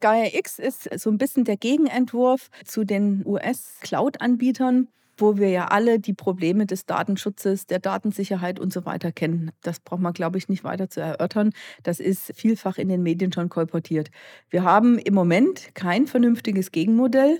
Gaia 0.00 0.34
X 0.34 0.58
ist 0.58 0.88
so 0.98 1.10
ein 1.10 1.18
bisschen 1.18 1.44
der 1.44 1.56
Gegenentwurf 1.56 2.48
zu 2.64 2.84
den 2.84 3.22
US-Cloud-Anbietern, 3.26 4.88
wo 5.16 5.36
wir 5.36 5.50
ja 5.50 5.66
alle 5.66 6.00
die 6.00 6.14
Probleme 6.14 6.66
des 6.66 6.86
Datenschutzes, 6.86 7.66
der 7.66 7.78
Datensicherheit 7.78 8.58
und 8.58 8.72
so 8.72 8.84
weiter 8.86 9.12
kennen. 9.12 9.50
Das 9.62 9.80
braucht 9.80 10.00
man, 10.00 10.12
glaube 10.12 10.38
ich, 10.38 10.48
nicht 10.48 10.64
weiter 10.64 10.88
zu 10.88 11.00
erörtern. 11.00 11.52
Das 11.82 12.00
ist 12.00 12.32
vielfach 12.34 12.78
in 12.78 12.88
den 12.88 13.02
Medien 13.02 13.32
schon 13.32 13.48
kolportiert. 13.48 14.10
Wir 14.50 14.64
haben 14.64 14.98
im 14.98 15.14
Moment 15.14 15.74
kein 15.74 16.06
vernünftiges 16.06 16.72
Gegenmodell. 16.72 17.38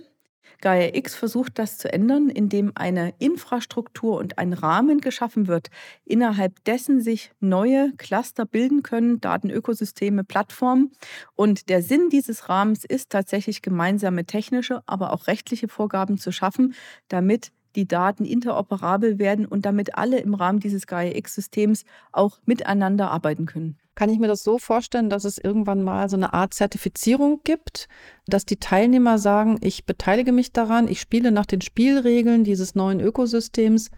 Gaia 0.60 0.94
X 0.94 1.14
versucht 1.14 1.58
das 1.58 1.78
zu 1.78 1.92
ändern, 1.92 2.28
indem 2.28 2.72
eine 2.74 3.14
Infrastruktur 3.18 4.18
und 4.18 4.38
ein 4.38 4.52
Rahmen 4.52 5.00
geschaffen 5.00 5.46
wird, 5.48 5.68
innerhalb 6.04 6.64
dessen 6.64 7.00
sich 7.00 7.32
neue 7.40 7.92
Cluster 7.96 8.46
bilden 8.46 8.82
können, 8.82 9.20
Datenökosysteme, 9.20 10.24
Plattformen. 10.24 10.92
Und 11.34 11.68
der 11.68 11.82
Sinn 11.82 12.08
dieses 12.10 12.48
Rahmens 12.48 12.84
ist 12.84 13.10
tatsächlich 13.10 13.62
gemeinsame 13.62 14.24
technische, 14.24 14.82
aber 14.86 15.12
auch 15.12 15.26
rechtliche 15.26 15.68
Vorgaben 15.68 16.18
zu 16.18 16.32
schaffen, 16.32 16.74
damit 17.08 17.52
die 17.74 17.88
Daten 17.88 18.24
interoperabel 18.24 19.18
werden 19.18 19.46
und 19.46 19.64
damit 19.64 19.96
alle 19.96 20.20
im 20.20 20.34
Rahmen 20.34 20.60
dieses 20.60 20.86
Gaia-X-Systems 20.86 21.84
auch 22.12 22.38
miteinander 22.44 23.10
arbeiten 23.10 23.46
können. 23.46 23.78
Kann 23.94 24.08
ich 24.08 24.18
mir 24.18 24.28
das 24.28 24.42
so 24.42 24.58
vorstellen, 24.58 25.10
dass 25.10 25.24
es 25.24 25.36
irgendwann 25.36 25.82
mal 25.82 26.08
so 26.08 26.16
eine 26.16 26.32
Art 26.32 26.54
Zertifizierung 26.54 27.40
gibt, 27.44 27.88
dass 28.26 28.46
die 28.46 28.56
Teilnehmer 28.56 29.18
sagen, 29.18 29.58
ich 29.60 29.84
beteilige 29.84 30.32
mich 30.32 30.52
daran, 30.52 30.88
ich 30.88 31.00
spiele 31.00 31.30
nach 31.30 31.46
den 31.46 31.60
Spielregeln 31.60 32.42
dieses 32.44 32.74
neuen 32.74 33.00
Ökosystems 33.00 33.90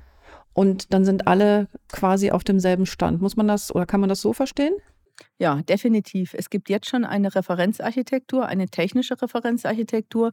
und 0.53 0.93
dann 0.93 1.05
sind 1.05 1.29
alle 1.29 1.69
quasi 1.89 2.31
auf 2.33 2.43
demselben 2.43 2.87
Stand. 2.87 3.23
Muss 3.23 3.37
man 3.37 3.47
das 3.47 3.75
oder 3.75 3.87
kann 3.87 4.01
man 4.01 4.09
das 4.09 4.21
so 4.21 4.33
verstehen? 4.33 4.75
Ja, 5.39 5.63
definitiv. 5.63 6.35
Es 6.35 6.51
gibt 6.51 6.69
jetzt 6.69 6.89
schon 6.89 7.05
eine 7.05 7.35
Referenzarchitektur, 7.35 8.47
eine 8.47 8.67
technische 8.67 9.21
Referenzarchitektur, 9.21 10.33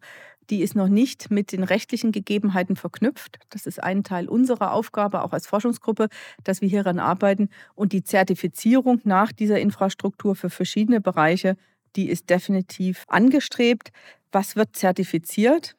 die 0.49 0.61
ist 0.61 0.75
noch 0.75 0.87
nicht 0.87 1.31
mit 1.31 1.51
den 1.51 1.63
rechtlichen 1.63 2.11
Gegebenheiten 2.11 2.75
verknüpft. 2.75 3.39
Das 3.49 3.65
ist 3.65 3.81
ein 3.81 4.03
Teil 4.03 4.27
unserer 4.27 4.73
Aufgabe, 4.73 5.23
auch 5.23 5.33
als 5.33 5.47
Forschungsgruppe, 5.47 6.07
dass 6.43 6.61
wir 6.61 6.69
hieran 6.69 6.99
arbeiten. 6.99 7.49
Und 7.75 7.93
die 7.93 8.03
Zertifizierung 8.03 9.01
nach 9.03 9.31
dieser 9.31 9.59
Infrastruktur 9.59 10.35
für 10.35 10.49
verschiedene 10.49 11.01
Bereiche, 11.01 11.57
die 11.95 12.09
ist 12.09 12.29
definitiv 12.29 13.05
angestrebt. 13.07 13.91
Was 14.31 14.55
wird 14.55 14.75
zertifiziert? 14.75 15.75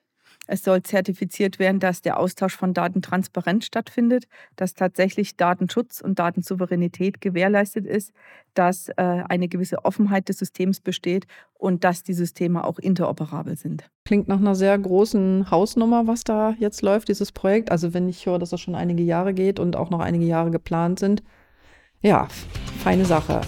Es 0.49 0.65
soll 0.65 0.83
zertifiziert 0.83 1.61
werden, 1.61 1.79
dass 1.79 2.03
der 2.03 2.19
Austausch 2.19 2.57
von 2.57 2.75
Daten 2.75 3.01
transparent 3.01 3.65
stattfindet, 3.65 4.25
dass 4.57 4.75
tatsächlich 4.75 5.37
Datenschutz 5.37 6.01
und 6.01 6.19
Datensouveränität 6.19 7.21
gewährleistet 7.21 7.87
ist, 7.87 8.13
dass 8.55 8.89
äh, 8.89 8.95
eine 8.97 9.47
gewisse 9.47 9.85
Offenheit 9.85 10.29
des 10.29 10.39
Systems 10.39 10.81
besteht 10.81 11.27
und 11.55 11.85
dass 11.85 12.03
die 12.03 12.13
Systeme 12.13 12.65
auch 12.65 12.81
interoperabel 12.81 13.57
sind. 13.57 13.89
Klingt 14.05 14.27
nach 14.27 14.41
einer 14.41 14.57
sehr 14.57 14.77
großen 14.77 15.49
Hausnummer, 15.51 16.09
was 16.09 16.25
da 16.25 16.57
jetzt 16.59 16.83
läuft, 16.83 17.09
dieses 17.09 17.31
Projekt. 17.31 17.71
Also 17.71 17.95
wenn 17.95 18.09
ich 18.09 18.27
höre, 18.27 18.41
dass 18.41 18.51
das 18.51 18.61
schon 18.61 18.75
einige 18.75 19.05
Jahre 19.05 19.35
geht 19.35 19.61
und 19.61 19.77
auch 19.77 19.91
noch 19.91 20.01
einige 20.01 20.25
Jahre 20.25 20.51
geplant 20.51 20.99
sind. 20.99 21.23
Ja, 22.01 22.27
feine 22.83 23.05
Sache. 23.05 23.43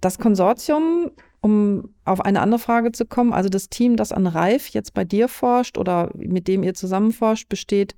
Das 0.00 0.20
Konsortium 0.20 1.10
um 1.40 1.94
auf 2.04 2.20
eine 2.20 2.40
andere 2.40 2.58
Frage 2.58 2.90
zu 2.92 3.06
kommen, 3.06 3.32
also 3.32 3.48
das 3.48 3.68
Team, 3.68 3.96
das 3.96 4.12
an 4.12 4.26
Reif 4.26 4.68
jetzt 4.68 4.92
bei 4.94 5.04
dir 5.04 5.28
forscht 5.28 5.78
oder 5.78 6.10
mit 6.16 6.48
dem 6.48 6.62
ihr 6.62 6.74
zusammen 6.74 7.12
forscht, 7.12 7.48
besteht 7.48 7.94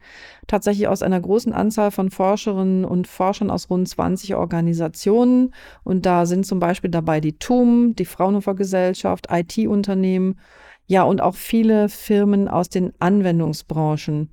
tatsächlich 0.47 0.88
aus 0.88 1.02
einer 1.02 1.20
großen 1.20 1.52
Anzahl 1.52 1.90
von 1.90 2.11
Forscherinnen 2.11 2.85
und 2.85 3.06
Forschern 3.06 3.50
aus 3.50 3.70
rund 3.70 3.88
20 3.88 4.35
Organisationen. 4.35 5.54
Und 5.85 6.04
da 6.04 6.26
sind 6.26 6.44
zum 6.44 6.59
Beispiel 6.59 6.90
dabei 6.90 7.20
die 7.20 7.38
TUM, 7.38 7.94
die 7.97 8.04
Fraunhofer 8.04 8.54
Gesellschaft, 8.54 9.28
IT-Unternehmen, 9.30 10.38
ja, 10.87 11.04
und 11.04 11.20
auch 11.20 11.37
viele 11.37 11.88
Firmen 11.88 12.49
aus 12.49 12.68
den 12.68 12.92
Anwendungsbranchen. 12.99 14.28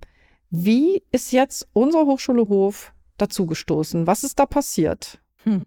Wie 0.50 1.04
ist 1.12 1.32
jetzt 1.32 1.68
unsere 1.74 2.06
Hochschule 2.08 2.48
Hof 2.50 2.94
dazugestoßen? 3.18 4.08
Was 4.08 4.24
ist 4.24 4.40
da 4.40 4.48
passiert? 4.48 5.22
Hm. 5.44 5.64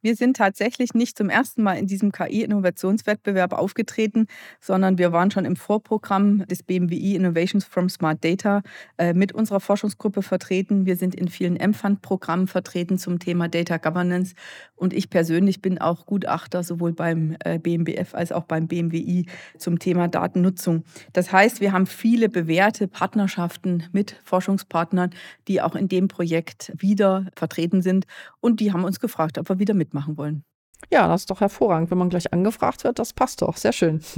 Wir 0.00 0.16
sind 0.16 0.36
tatsächlich 0.36 0.94
nicht 0.94 1.16
zum 1.16 1.30
ersten 1.30 1.62
Mal 1.62 1.74
in 1.74 1.86
diesem 1.86 2.12
KI-Innovationswettbewerb 2.12 3.52
aufgetreten, 3.52 4.26
sondern 4.60 4.98
wir 4.98 5.12
waren 5.12 5.30
schon 5.30 5.44
im 5.44 5.56
Vorprogramm 5.56 6.46
des 6.46 6.62
BMWI 6.62 7.16
Innovations 7.16 7.64
from 7.64 7.88
Smart 7.88 8.24
Data 8.24 8.62
äh, 8.98 9.12
mit 9.14 9.32
unserer 9.32 9.60
Forschungsgruppe 9.60 10.22
vertreten. 10.22 10.86
Wir 10.86 10.96
sind 10.96 11.14
in 11.14 11.28
vielen 11.28 11.56
M-Fund-Programmen 11.56 12.46
vertreten 12.46 12.98
zum 12.98 13.18
Thema 13.18 13.48
Data 13.48 13.76
Governance 13.78 14.34
und 14.76 14.92
ich 14.92 15.10
persönlich 15.10 15.62
bin 15.62 15.78
auch 15.78 16.06
Gutachter 16.06 16.62
sowohl 16.62 16.92
beim 16.92 17.36
äh, 17.44 17.58
BMBF 17.58 18.14
als 18.14 18.32
auch 18.32 18.44
beim 18.44 18.68
BMWI 18.68 19.26
zum 19.58 19.78
Thema 19.78 20.08
Datennutzung. 20.08 20.84
Das 21.12 21.32
heißt, 21.32 21.60
wir 21.60 21.72
haben 21.72 21.86
viele 21.86 22.28
bewährte 22.28 22.88
Partnerschaften 22.88 23.84
mit 23.92 24.16
Forschungspartnern, 24.24 25.10
die 25.48 25.60
auch 25.60 25.74
in 25.76 25.88
dem 25.88 26.08
Projekt 26.08 26.72
wieder 26.76 27.26
vertreten 27.36 27.82
sind 27.82 28.06
und 28.40 28.60
die 28.60 28.72
haben 28.72 28.84
uns 28.84 29.00
gefragt, 29.00 29.38
ob 29.38 29.48
wir 29.48 29.58
wieder 29.62 29.74
mitmachen 29.74 30.18
wollen. 30.18 30.44
Ja, 30.90 31.08
das 31.08 31.22
ist 31.22 31.30
doch 31.30 31.40
hervorragend, 31.40 31.90
wenn 31.90 31.98
man 31.98 32.10
gleich 32.10 32.32
angefragt 32.32 32.84
wird. 32.84 32.98
Das 32.98 33.12
passt 33.12 33.40
doch. 33.40 33.56
Sehr 33.56 33.72
schön. 33.72 34.02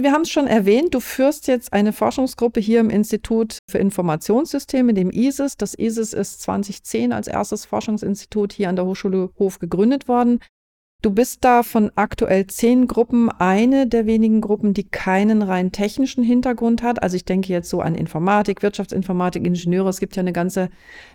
Wir 0.00 0.12
haben 0.12 0.22
es 0.22 0.30
schon 0.30 0.46
erwähnt, 0.46 0.94
du 0.94 1.00
führst 1.00 1.48
jetzt 1.48 1.72
eine 1.72 1.92
Forschungsgruppe 1.92 2.60
hier 2.60 2.78
im 2.78 2.88
Institut 2.88 3.58
für 3.68 3.78
Informationssysteme, 3.78 4.94
dem 4.94 5.10
ISIS. 5.10 5.56
Das 5.56 5.76
ISIS 5.76 6.12
ist 6.12 6.40
2010 6.42 7.12
als 7.12 7.26
erstes 7.26 7.64
Forschungsinstitut 7.64 8.52
hier 8.52 8.68
an 8.68 8.76
der 8.76 8.84
Hochschule 8.84 9.30
Hof 9.40 9.58
gegründet 9.58 10.06
worden. 10.06 10.38
Du 11.00 11.12
bist 11.12 11.44
da 11.44 11.62
von 11.62 11.92
aktuell 11.94 12.48
zehn 12.48 12.88
Gruppen 12.88 13.30
eine 13.30 13.86
der 13.86 14.06
wenigen 14.06 14.40
Gruppen, 14.40 14.74
die 14.74 14.82
keinen 14.82 15.42
rein 15.42 15.70
technischen 15.70 16.24
Hintergrund 16.24 16.82
hat. 16.82 17.04
Also 17.04 17.14
ich 17.14 17.24
denke 17.24 17.52
jetzt 17.52 17.70
so 17.70 17.80
an 17.80 17.94
Informatik, 17.94 18.64
Wirtschaftsinformatik, 18.64 19.46
Ingenieure. 19.46 19.90
Es 19.90 20.00
gibt 20.00 20.16
ja 20.16 20.22
eine 20.22 20.32
ganze 20.32 20.70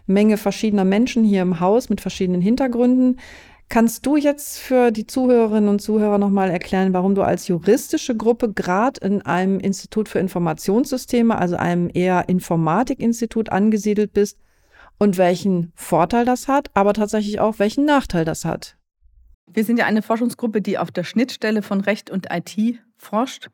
Menge 0.06 0.38
verschiedener 0.38 0.86
Menschen 0.86 1.26
hier 1.26 1.42
im 1.42 1.60
Haus 1.60 1.90
mit 1.90 2.00
verschiedenen 2.00 2.40
Hintergründen. 2.40 3.20
Kannst 3.68 4.06
du 4.06 4.16
jetzt 4.16 4.58
für 4.60 4.92
die 4.92 5.06
Zuhörerinnen 5.06 5.68
und 5.68 5.82
Zuhörer 5.82 6.18
nochmal 6.18 6.50
erklären, 6.50 6.94
warum 6.94 7.14
du 7.14 7.22
als 7.22 7.50
juristische 7.50 8.16
Gruppe 8.16 8.54
gerade 8.54 9.06
in 9.06 9.22
einem 9.24 9.60
Institut 9.60 10.08
für 10.08 10.20
Informationssysteme, 10.20 11.38
also 11.38 11.58
einem 11.58 11.90
eher 11.94 12.30
Informatikinstitut 12.30 13.50
angesiedelt 13.50 14.14
bist 14.14 14.38
und 14.98 15.18
welchen 15.18 15.74
Vorteil 15.76 16.24
das 16.24 16.48
hat, 16.48 16.72
aber 16.74 16.94
tatsächlich 16.94 17.42
auch 17.42 17.60
welchen 17.60 17.84
Nachteil 17.84 18.24
das 18.24 18.46
hat? 18.46 18.78
Wir 19.52 19.64
sind 19.64 19.78
ja 19.78 19.86
eine 19.86 20.02
Forschungsgruppe, 20.02 20.62
die 20.62 20.78
auf 20.78 20.92
der 20.92 21.04
Schnittstelle 21.04 21.62
von 21.62 21.82
Recht 21.82 22.10
und 22.10 22.28
IT 22.32 22.80
forscht. 22.98 23.50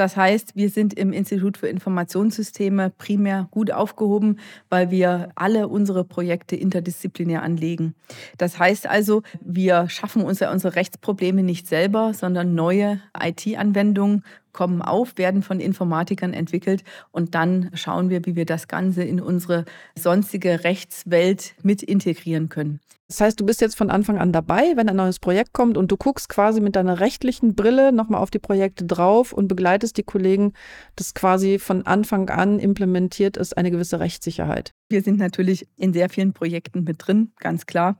Das 0.00 0.16
heißt, 0.16 0.56
wir 0.56 0.70
sind 0.70 0.94
im 0.94 1.12
Institut 1.12 1.58
für 1.58 1.68
Informationssysteme 1.68 2.90
primär 2.90 3.48
gut 3.50 3.70
aufgehoben, 3.70 4.38
weil 4.70 4.90
wir 4.90 5.28
alle 5.34 5.68
unsere 5.68 6.04
Projekte 6.04 6.56
interdisziplinär 6.56 7.42
anlegen. 7.42 7.94
Das 8.38 8.58
heißt 8.58 8.86
also, 8.86 9.22
wir 9.42 9.90
schaffen 9.90 10.22
uns 10.22 10.40
ja 10.40 10.52
unsere 10.52 10.76
Rechtsprobleme 10.76 11.42
nicht 11.42 11.66
selber, 11.66 12.14
sondern 12.14 12.54
neue 12.54 13.00
IT-Anwendungen 13.20 14.24
kommen 14.52 14.80
auf, 14.80 15.18
werden 15.18 15.42
von 15.42 15.60
Informatikern 15.60 16.32
entwickelt 16.32 16.82
und 17.10 17.34
dann 17.34 17.70
schauen 17.74 18.08
wir, 18.08 18.24
wie 18.24 18.36
wir 18.36 18.46
das 18.46 18.68
Ganze 18.68 19.02
in 19.02 19.20
unsere 19.20 19.64
sonstige 19.94 20.64
Rechtswelt 20.64 21.54
mit 21.62 21.82
integrieren 21.82 22.48
können. 22.48 22.80
Das 23.10 23.20
heißt, 23.20 23.40
du 23.40 23.44
bist 23.44 23.60
jetzt 23.60 23.76
von 23.76 23.90
Anfang 23.90 24.18
an 24.18 24.32
dabei, 24.32 24.76
wenn 24.76 24.88
ein 24.88 24.94
neues 24.94 25.18
Projekt 25.18 25.52
kommt 25.52 25.76
und 25.76 25.90
du 25.90 25.96
guckst 25.96 26.28
quasi 26.28 26.60
mit 26.60 26.76
deiner 26.76 27.00
rechtlichen 27.00 27.56
Brille 27.56 27.90
nochmal 27.90 28.20
auf 28.20 28.30
die 28.30 28.38
Projekte 28.38 28.69
drauf 28.76 29.32
und 29.32 29.48
begleitest 29.48 29.96
die 29.96 30.02
Kollegen, 30.02 30.52
dass 30.96 31.14
quasi 31.14 31.58
von 31.58 31.86
Anfang 31.86 32.28
an 32.30 32.58
implementiert 32.58 33.36
ist 33.36 33.56
eine 33.56 33.70
gewisse 33.70 34.00
Rechtssicherheit. 34.00 34.72
Wir 34.88 35.02
sind 35.02 35.18
natürlich 35.18 35.68
in 35.76 35.92
sehr 35.92 36.08
vielen 36.08 36.32
Projekten 36.32 36.84
mit 36.84 37.06
drin, 37.06 37.32
ganz 37.38 37.66
klar 37.66 37.98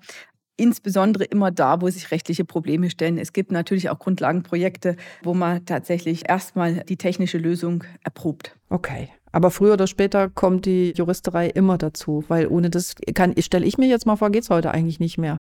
insbesondere 0.61 1.25
immer 1.25 1.51
da, 1.51 1.81
wo 1.81 1.89
sich 1.89 2.11
rechtliche 2.11 2.45
Probleme 2.45 2.91
stellen. 2.91 3.17
Es 3.17 3.33
gibt 3.33 3.51
natürlich 3.51 3.89
auch 3.89 3.99
Grundlagenprojekte, 3.99 4.97
wo 5.23 5.33
man 5.33 5.65
tatsächlich 5.65 6.29
erstmal 6.29 6.85
die 6.85 6.99
technische 6.99 7.39
Lösung 7.39 7.83
erprobt. 8.05 8.57
Okay. 8.69 9.09
Aber 9.33 9.51
früher 9.51 9.75
oder 9.75 9.87
später 9.87 10.29
kommt 10.29 10.67
die 10.67 10.93
Juristerei 10.95 11.49
immer 11.49 11.79
dazu, 11.79 12.25
weil 12.29 12.47
ohne 12.47 12.69
das 12.69 12.95
kann, 13.15 13.35
stelle 13.41 13.65
ich 13.65 13.79
mir 13.79 13.89
jetzt 13.89 14.05
mal 14.05 14.17
vor, 14.17 14.31
geht 14.31 14.43
es 14.43 14.51
heute 14.51 14.73
eigentlich 14.73 15.01
nicht 15.01 15.19
mehr. 15.19 15.39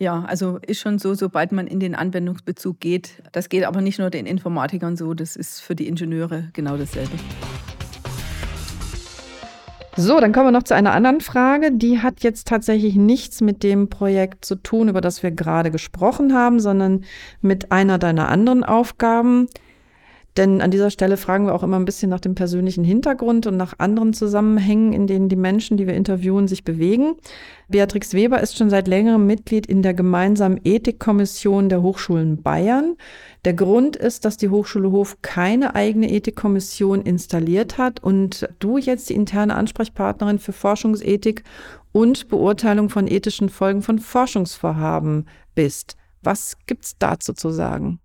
Ja, 0.00 0.24
also 0.26 0.58
ist 0.66 0.80
schon 0.80 0.98
so, 0.98 1.12
sobald 1.12 1.52
man 1.52 1.66
in 1.66 1.78
den 1.78 1.94
Anwendungsbezug 1.94 2.80
geht. 2.80 3.22
Das 3.32 3.50
geht 3.50 3.64
aber 3.64 3.82
nicht 3.82 3.98
nur 3.98 4.08
den 4.08 4.24
Informatikern 4.24 4.96
so, 4.96 5.12
das 5.12 5.36
ist 5.36 5.60
für 5.60 5.74
die 5.74 5.88
Ingenieure 5.88 6.48
genau 6.54 6.78
dasselbe. 6.78 7.12
So, 9.98 10.18
dann 10.18 10.32
kommen 10.32 10.46
wir 10.46 10.52
noch 10.52 10.62
zu 10.62 10.74
einer 10.74 10.92
anderen 10.92 11.20
Frage. 11.20 11.70
Die 11.72 11.98
hat 11.98 12.22
jetzt 12.22 12.48
tatsächlich 12.48 12.94
nichts 12.94 13.42
mit 13.42 13.62
dem 13.62 13.90
Projekt 13.90 14.46
zu 14.46 14.54
tun, 14.54 14.88
über 14.88 15.02
das 15.02 15.22
wir 15.22 15.32
gerade 15.32 15.70
gesprochen 15.70 16.32
haben, 16.32 16.60
sondern 16.60 17.04
mit 17.42 17.70
einer 17.70 17.98
deiner 17.98 18.30
anderen 18.30 18.64
Aufgaben. 18.64 19.48
Denn 20.36 20.60
an 20.60 20.70
dieser 20.70 20.90
Stelle 20.90 21.16
fragen 21.16 21.46
wir 21.46 21.54
auch 21.54 21.64
immer 21.64 21.78
ein 21.78 21.84
bisschen 21.84 22.08
nach 22.08 22.20
dem 22.20 22.34
persönlichen 22.34 22.84
Hintergrund 22.84 23.46
und 23.46 23.56
nach 23.56 23.74
anderen 23.78 24.12
Zusammenhängen, 24.12 24.92
in 24.92 25.06
denen 25.06 25.28
die 25.28 25.36
Menschen, 25.36 25.76
die 25.76 25.86
wir 25.86 25.94
interviewen, 25.94 26.46
sich 26.46 26.62
bewegen. 26.62 27.16
Beatrix 27.68 28.14
Weber 28.14 28.40
ist 28.40 28.56
schon 28.56 28.70
seit 28.70 28.86
längerem 28.86 29.26
Mitglied 29.26 29.66
in 29.66 29.82
der 29.82 29.94
gemeinsamen 29.94 30.60
Ethikkommission 30.62 31.68
der 31.68 31.82
Hochschulen 31.82 32.42
Bayern. 32.42 32.96
Der 33.44 33.54
Grund 33.54 33.96
ist, 33.96 34.24
dass 34.24 34.36
die 34.36 34.50
Hochschule 34.50 34.92
Hof 34.92 35.16
keine 35.22 35.74
eigene 35.74 36.10
Ethikkommission 36.10 37.02
installiert 37.02 37.76
hat 37.76 38.02
und 38.02 38.48
du 38.60 38.78
jetzt 38.78 39.10
die 39.10 39.14
interne 39.14 39.56
Ansprechpartnerin 39.56 40.38
für 40.38 40.52
Forschungsethik 40.52 41.42
und 41.92 42.28
Beurteilung 42.28 42.88
von 42.88 43.08
ethischen 43.08 43.48
Folgen 43.48 43.82
von 43.82 43.98
Forschungsvorhaben 43.98 45.26
bist. 45.54 45.96
Was 46.22 46.56
gibt's 46.66 46.96
dazu 46.98 47.32
zu 47.32 47.50
sagen? 47.50 47.98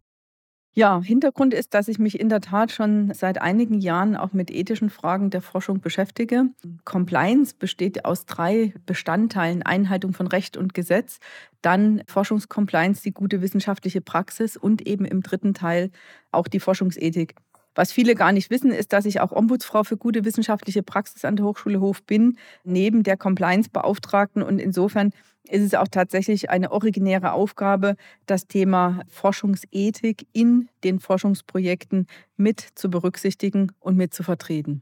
Ja, 0.77 1.01
Hintergrund 1.01 1.53
ist, 1.53 1.73
dass 1.73 1.87
ich 1.87 1.99
mich 1.99 2.19
in 2.19 2.27
der 2.27 2.41
Tat 2.41 2.69
schon 2.69 3.13
seit 3.13 3.41
einigen 3.41 3.79
Jahren 3.79 4.17
auch 4.17 4.33
mit 4.33 4.51
ethischen 4.51 4.89
Fragen 4.89 5.29
der 5.29 5.41
Forschung 5.41 5.79
beschäftige. 5.79 6.49
Compliance 6.83 7.55
besteht 7.57 8.03
aus 8.03 8.25
drei 8.25 8.73
Bestandteilen. 8.85 9.63
Einhaltung 9.63 10.11
von 10.11 10.27
Recht 10.27 10.57
und 10.57 10.73
Gesetz, 10.73 11.19
dann 11.61 12.03
Forschungscompliance, 12.09 13.01
die 13.03 13.13
gute 13.13 13.41
wissenschaftliche 13.41 14.01
Praxis 14.01 14.57
und 14.57 14.85
eben 14.85 15.05
im 15.05 15.21
dritten 15.23 15.53
Teil 15.53 15.91
auch 16.33 16.49
die 16.49 16.59
Forschungsethik. 16.59 17.35
Was 17.75 17.91
viele 17.91 18.15
gar 18.15 18.31
nicht 18.31 18.49
wissen, 18.49 18.71
ist, 18.71 18.93
dass 18.93 19.05
ich 19.05 19.19
auch 19.19 19.31
Ombudsfrau 19.31 19.83
für 19.83 19.97
gute 19.97 20.23
wissenschaftliche 20.23 20.81
Praxis 20.81 21.25
an 21.25 21.35
der 21.35 21.45
Hochschule 21.45 21.81
Hof 21.81 22.01
bin, 22.03 22.37
neben 22.63 23.03
der 23.03 23.17
Compliance-Beauftragten. 23.17 24.41
Und 24.41 24.59
insofern 24.59 25.11
ist 25.49 25.61
es 25.61 25.73
auch 25.75 25.87
tatsächlich 25.89 26.49
eine 26.49 26.71
originäre 26.71 27.33
Aufgabe, 27.33 27.97
das 28.25 28.47
Thema 28.47 29.01
Forschungsethik 29.09 30.25
in 30.31 30.69
den 30.83 30.99
Forschungsprojekten 30.99 32.07
mit 32.37 32.61
zu 32.75 32.89
berücksichtigen 32.89 33.71
und 33.79 33.97
mit 33.97 34.13
zu 34.13 34.23
vertreten. 34.23 34.81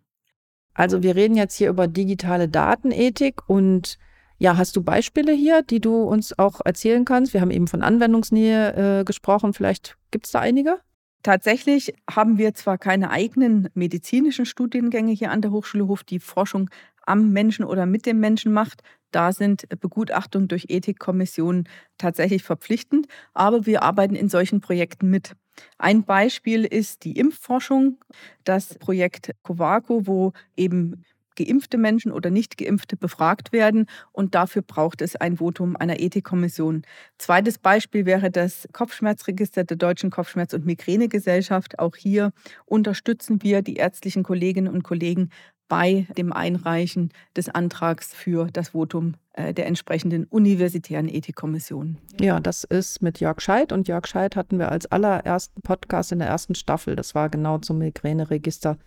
Also 0.75 1.03
wir 1.03 1.15
reden 1.15 1.35
jetzt 1.35 1.55
hier 1.55 1.69
über 1.69 1.87
digitale 1.87 2.47
Datenethik 2.47 3.47
und 3.47 3.97
ja, 4.39 4.57
hast 4.57 4.75
du 4.75 4.83
Beispiele 4.83 5.31
hier, 5.31 5.61
die 5.61 5.79
du 5.79 6.03
uns 6.03 6.37
auch 6.37 6.61
erzählen 6.65 7.05
kannst? 7.05 7.33
Wir 7.33 7.41
haben 7.41 7.51
eben 7.51 7.67
von 7.67 7.81
Anwendungsnähe 7.81 8.99
äh, 8.99 9.03
gesprochen. 9.03 9.53
Vielleicht 9.53 9.97
gibt 10.11 10.25
es 10.25 10.31
da 10.31 10.39
einige? 10.39 10.79
Tatsächlich 11.23 11.93
haben 12.09 12.37
wir 12.37 12.53
zwar 12.53 12.77
keine 12.77 13.09
eigenen 13.09 13.69
medizinischen 13.73 14.45
Studiengänge 14.45 15.13
hier 15.13 15.31
an 15.31 15.41
der 15.41 15.51
Hochschule 15.51 15.87
Hof, 15.87 16.03
die 16.03 16.19
Forschung 16.19 16.69
am 17.05 17.31
Menschen 17.31 17.63
oder 17.65 17.85
mit 17.85 18.05
dem 18.05 18.19
Menschen 18.19 18.51
macht. 18.51 18.81
Da 19.11 19.31
sind 19.31 19.67
Begutachtungen 19.79 20.47
durch 20.49 20.65
Ethikkommissionen 20.69 21.69
tatsächlich 21.97 22.43
verpflichtend, 22.43 23.07
aber 23.33 23.65
wir 23.65 23.83
arbeiten 23.83 24.15
in 24.15 24.27
solchen 24.27 24.59
Projekten 24.59 25.09
mit. 25.09 25.33
Ein 25.77 26.03
Beispiel 26.03 26.65
ist 26.65 27.03
die 27.05 27.17
Impfforschung, 27.17 27.99
das 28.43 28.73
Projekt 28.79 29.31
Covaco, 29.43 30.07
wo 30.07 30.33
eben 30.57 31.03
geimpfte 31.35 31.77
Menschen 31.77 32.11
oder 32.11 32.29
nicht 32.29 32.57
geimpfte 32.57 32.97
befragt 32.97 33.51
werden 33.51 33.87
und 34.11 34.35
dafür 34.35 34.61
braucht 34.61 35.01
es 35.01 35.15
ein 35.15 35.37
Votum 35.37 35.75
einer 35.75 35.99
Ethikkommission. 35.99 36.83
Zweites 37.17 37.57
Beispiel 37.57 38.05
wäre 38.05 38.31
das 38.31 38.67
Kopfschmerzregister 38.73 39.63
der 39.63 39.77
Deutschen 39.77 40.09
Kopfschmerz- 40.09 40.53
und 40.53 40.65
Migränegesellschaft. 40.65 41.79
Auch 41.79 41.95
hier 41.95 42.31
unterstützen 42.65 43.43
wir 43.43 43.61
die 43.61 43.75
ärztlichen 43.75 44.23
Kolleginnen 44.23 44.73
und 44.73 44.83
Kollegen 44.83 45.29
bei 45.67 46.05
dem 46.17 46.31
Einreichen 46.33 47.09
des 47.35 47.49
Antrags 47.49 48.13
für 48.13 48.47
das 48.51 48.69
Votum 48.69 49.15
äh, 49.33 49.55
der 49.55 49.65
entsprechenden 49.65 50.25
universitären 50.25 51.07
Ethikkommission. 51.07 51.97
Ja, 52.21 52.39
das 52.39 52.63
ist 52.63 53.01
mit 53.01 53.19
Jörg 53.19 53.41
Scheidt 53.41 53.71
und 53.71 53.87
Jörg 53.87 54.05
Scheidt 54.05 54.35
hatten 54.35 54.59
wir 54.59 54.71
als 54.71 54.85
allerersten 54.85 55.61
Podcast 55.61 56.11
in 56.11 56.19
der 56.19 56.27
ersten 56.27 56.53
Staffel. 56.53 56.95
Das 56.95 57.15
war 57.15 57.29
genau 57.29 57.57
zum 57.57 57.79
Migräneregister, 57.79 58.77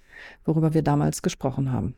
worüber 0.44 0.74
wir 0.74 0.82
damals 0.82 1.22
gesprochen 1.22 1.72
haben. 1.72 1.96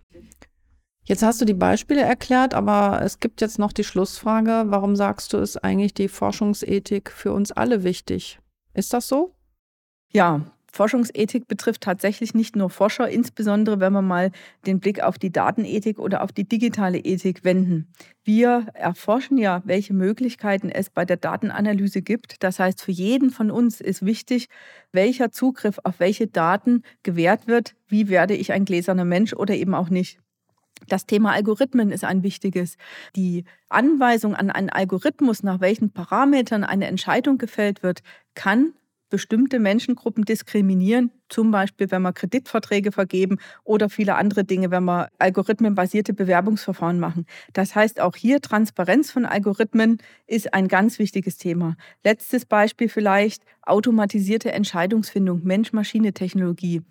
Jetzt 1.09 1.23
hast 1.23 1.40
du 1.40 1.47
die 1.47 1.55
Beispiele 1.55 2.03
erklärt, 2.03 2.53
aber 2.53 3.01
es 3.03 3.18
gibt 3.18 3.40
jetzt 3.40 3.59
noch 3.59 3.73
die 3.73 3.83
Schlussfrage, 3.83 4.64
warum 4.66 4.94
sagst 4.94 5.33
du, 5.33 5.38
ist 5.38 5.57
eigentlich 5.57 5.94
die 5.94 6.07
Forschungsethik 6.07 7.11
für 7.11 7.33
uns 7.33 7.51
alle 7.51 7.83
wichtig? 7.83 8.38
Ist 8.75 8.92
das 8.92 9.09
so? 9.09 9.35
Ja, 10.12 10.42
Forschungsethik 10.71 11.49
betrifft 11.49 11.81
tatsächlich 11.81 12.35
nicht 12.35 12.57
nur 12.57 12.68
Forscher, 12.68 13.09
insbesondere 13.09 13.81
wenn 13.81 13.94
wir 13.94 14.03
mal 14.03 14.33
den 14.66 14.81
Blick 14.81 15.03
auf 15.03 15.18
die 15.18 15.33
Datenethik 15.33 15.99
oder 15.99 16.23
auf 16.23 16.31
die 16.31 16.47
digitale 16.47 16.99
Ethik 16.99 17.42
wenden. 17.42 17.90
Wir 18.23 18.66
erforschen 18.75 19.38
ja, 19.38 19.62
welche 19.64 19.94
Möglichkeiten 19.94 20.68
es 20.68 20.90
bei 20.90 21.07
der 21.07 21.16
Datenanalyse 21.16 22.03
gibt. 22.03 22.42
Das 22.42 22.59
heißt, 22.59 22.83
für 22.83 22.92
jeden 22.92 23.31
von 23.31 23.51
uns 23.51 23.81
ist 23.81 24.05
wichtig, 24.05 24.49
welcher 24.92 25.33
Zugriff 25.33 25.79
auf 25.85 26.01
welche 26.01 26.27
Daten 26.27 26.83
gewährt 27.03 27.47
wird. 27.47 27.77
Wie 27.87 28.11
werde 28.11 28.35
ich 28.35 28.53
ein 28.53 28.66
gläserner 28.66 29.07
Mensch 29.07 29.33
oder 29.33 29.55
eben 29.55 29.75
auch 29.75 29.88
nicht? 29.88 30.21
Das 30.86 31.06
Thema 31.06 31.32
Algorithmen 31.32 31.90
ist 31.90 32.04
ein 32.04 32.22
wichtiges. 32.22 32.76
Die 33.16 33.44
Anweisung 33.68 34.34
an 34.34 34.50
einen 34.50 34.70
Algorithmus, 34.70 35.42
nach 35.42 35.60
welchen 35.60 35.90
Parametern 35.90 36.64
eine 36.64 36.86
Entscheidung 36.86 37.38
gefällt 37.38 37.82
wird, 37.82 38.02
kann 38.34 38.72
bestimmte 39.10 39.58
Menschengruppen 39.58 40.24
diskriminieren, 40.24 41.10
zum 41.28 41.50
Beispiel 41.50 41.90
wenn 41.90 42.02
wir 42.02 42.12
Kreditverträge 42.12 42.92
vergeben 42.92 43.38
oder 43.64 43.88
viele 43.88 44.16
andere 44.16 44.44
Dinge, 44.44 44.70
wenn 44.70 44.84
wir 44.84 45.08
algorithmenbasierte 45.18 46.12
Bewerbungsverfahren 46.12 46.98
machen. 47.00 47.26
Das 47.52 47.74
heißt, 47.74 48.00
auch 48.00 48.16
hier 48.16 48.40
Transparenz 48.40 49.10
von 49.10 49.24
Algorithmen 49.24 49.98
ist 50.26 50.52
ein 50.54 50.68
ganz 50.68 50.98
wichtiges 50.98 51.38
Thema. 51.38 51.76
Letztes 52.04 52.44
Beispiel 52.44 52.88
vielleicht 52.88 53.42
automatisierte 53.62 54.52
Entscheidungsfindung, 54.52 55.42
Mensch-Maschine-Technologie. 55.44 56.82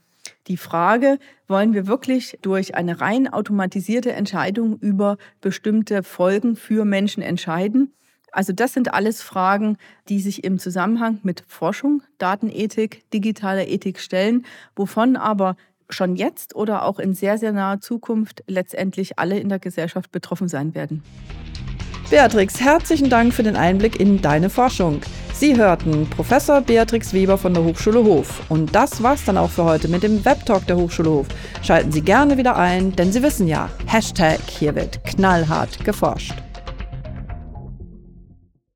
Die 0.48 0.58
Frage, 0.58 1.20
wollen 1.48 1.74
wir 1.74 1.88
wirklich 1.88 2.38
durch 2.42 2.76
eine 2.76 3.02
rein 3.02 3.32
automatisierte 3.32 4.12
Entscheidung 4.14 4.78
über 4.80 5.18
bestimmte 5.42 6.04
Folgen 6.04 6.56
für 6.56 6.86
Menschen 6.86 7.24
entscheiden? 7.24 7.94
Also 8.32 8.54
das 8.54 8.74
sind 8.74 8.94
alles 8.94 9.22
Fragen, 9.22 9.78
die 10.10 10.20
sich 10.20 10.44
im 10.44 10.60
Zusammenhang 10.60 11.20
mit 11.24 11.44
Forschung, 11.48 12.04
Datenethik, 12.18 13.10
digitaler 13.12 13.68
Ethik 13.68 14.00
stellen, 14.00 14.46
wovon 14.76 15.16
aber 15.16 15.56
schon 15.90 16.16
jetzt 16.16 16.56
oder 16.56 16.86
auch 16.86 17.00
in 17.00 17.14
sehr, 17.14 17.38
sehr 17.38 17.54
naher 17.54 17.80
Zukunft 17.80 18.44
letztendlich 18.48 19.18
alle 19.18 19.40
in 19.40 19.50
der 19.50 19.60
Gesellschaft 19.60 20.12
betroffen 20.12 20.48
sein 20.48 20.76
werden. 20.76 21.04
Beatrix, 22.10 22.62
herzlichen 22.62 23.10
Dank 23.10 23.34
für 23.34 23.44
den 23.44 23.56
Einblick 23.56 24.00
in 24.00 24.22
deine 24.22 24.50
Forschung. 24.50 25.02
Sie 25.40 25.56
hörten 25.56 26.10
Professor 26.10 26.62
Beatrix 26.62 27.14
Weber 27.14 27.38
von 27.38 27.54
der 27.54 27.64
Hochschule 27.64 28.04
Hof. 28.04 28.42
Und 28.50 28.74
das 28.74 29.04
war's 29.04 29.24
dann 29.24 29.38
auch 29.38 29.52
für 29.52 29.66
heute 29.66 29.88
mit 29.88 30.02
dem 30.02 30.26
Webtalk 30.26 30.66
der 30.66 30.78
Hochschule 30.78 31.12
Hof. 31.12 31.28
Schalten 31.62 31.92
Sie 31.92 32.02
gerne 32.02 32.40
wieder 32.40 32.56
ein, 32.56 32.96
denn 32.96 33.12
Sie 33.12 33.22
wissen 33.22 33.48
ja, 33.48 33.70
Hashtag 33.86 34.40
hier 34.48 34.74
wird 34.74 35.04
knallhart 35.06 35.86
geforscht. 35.86 36.34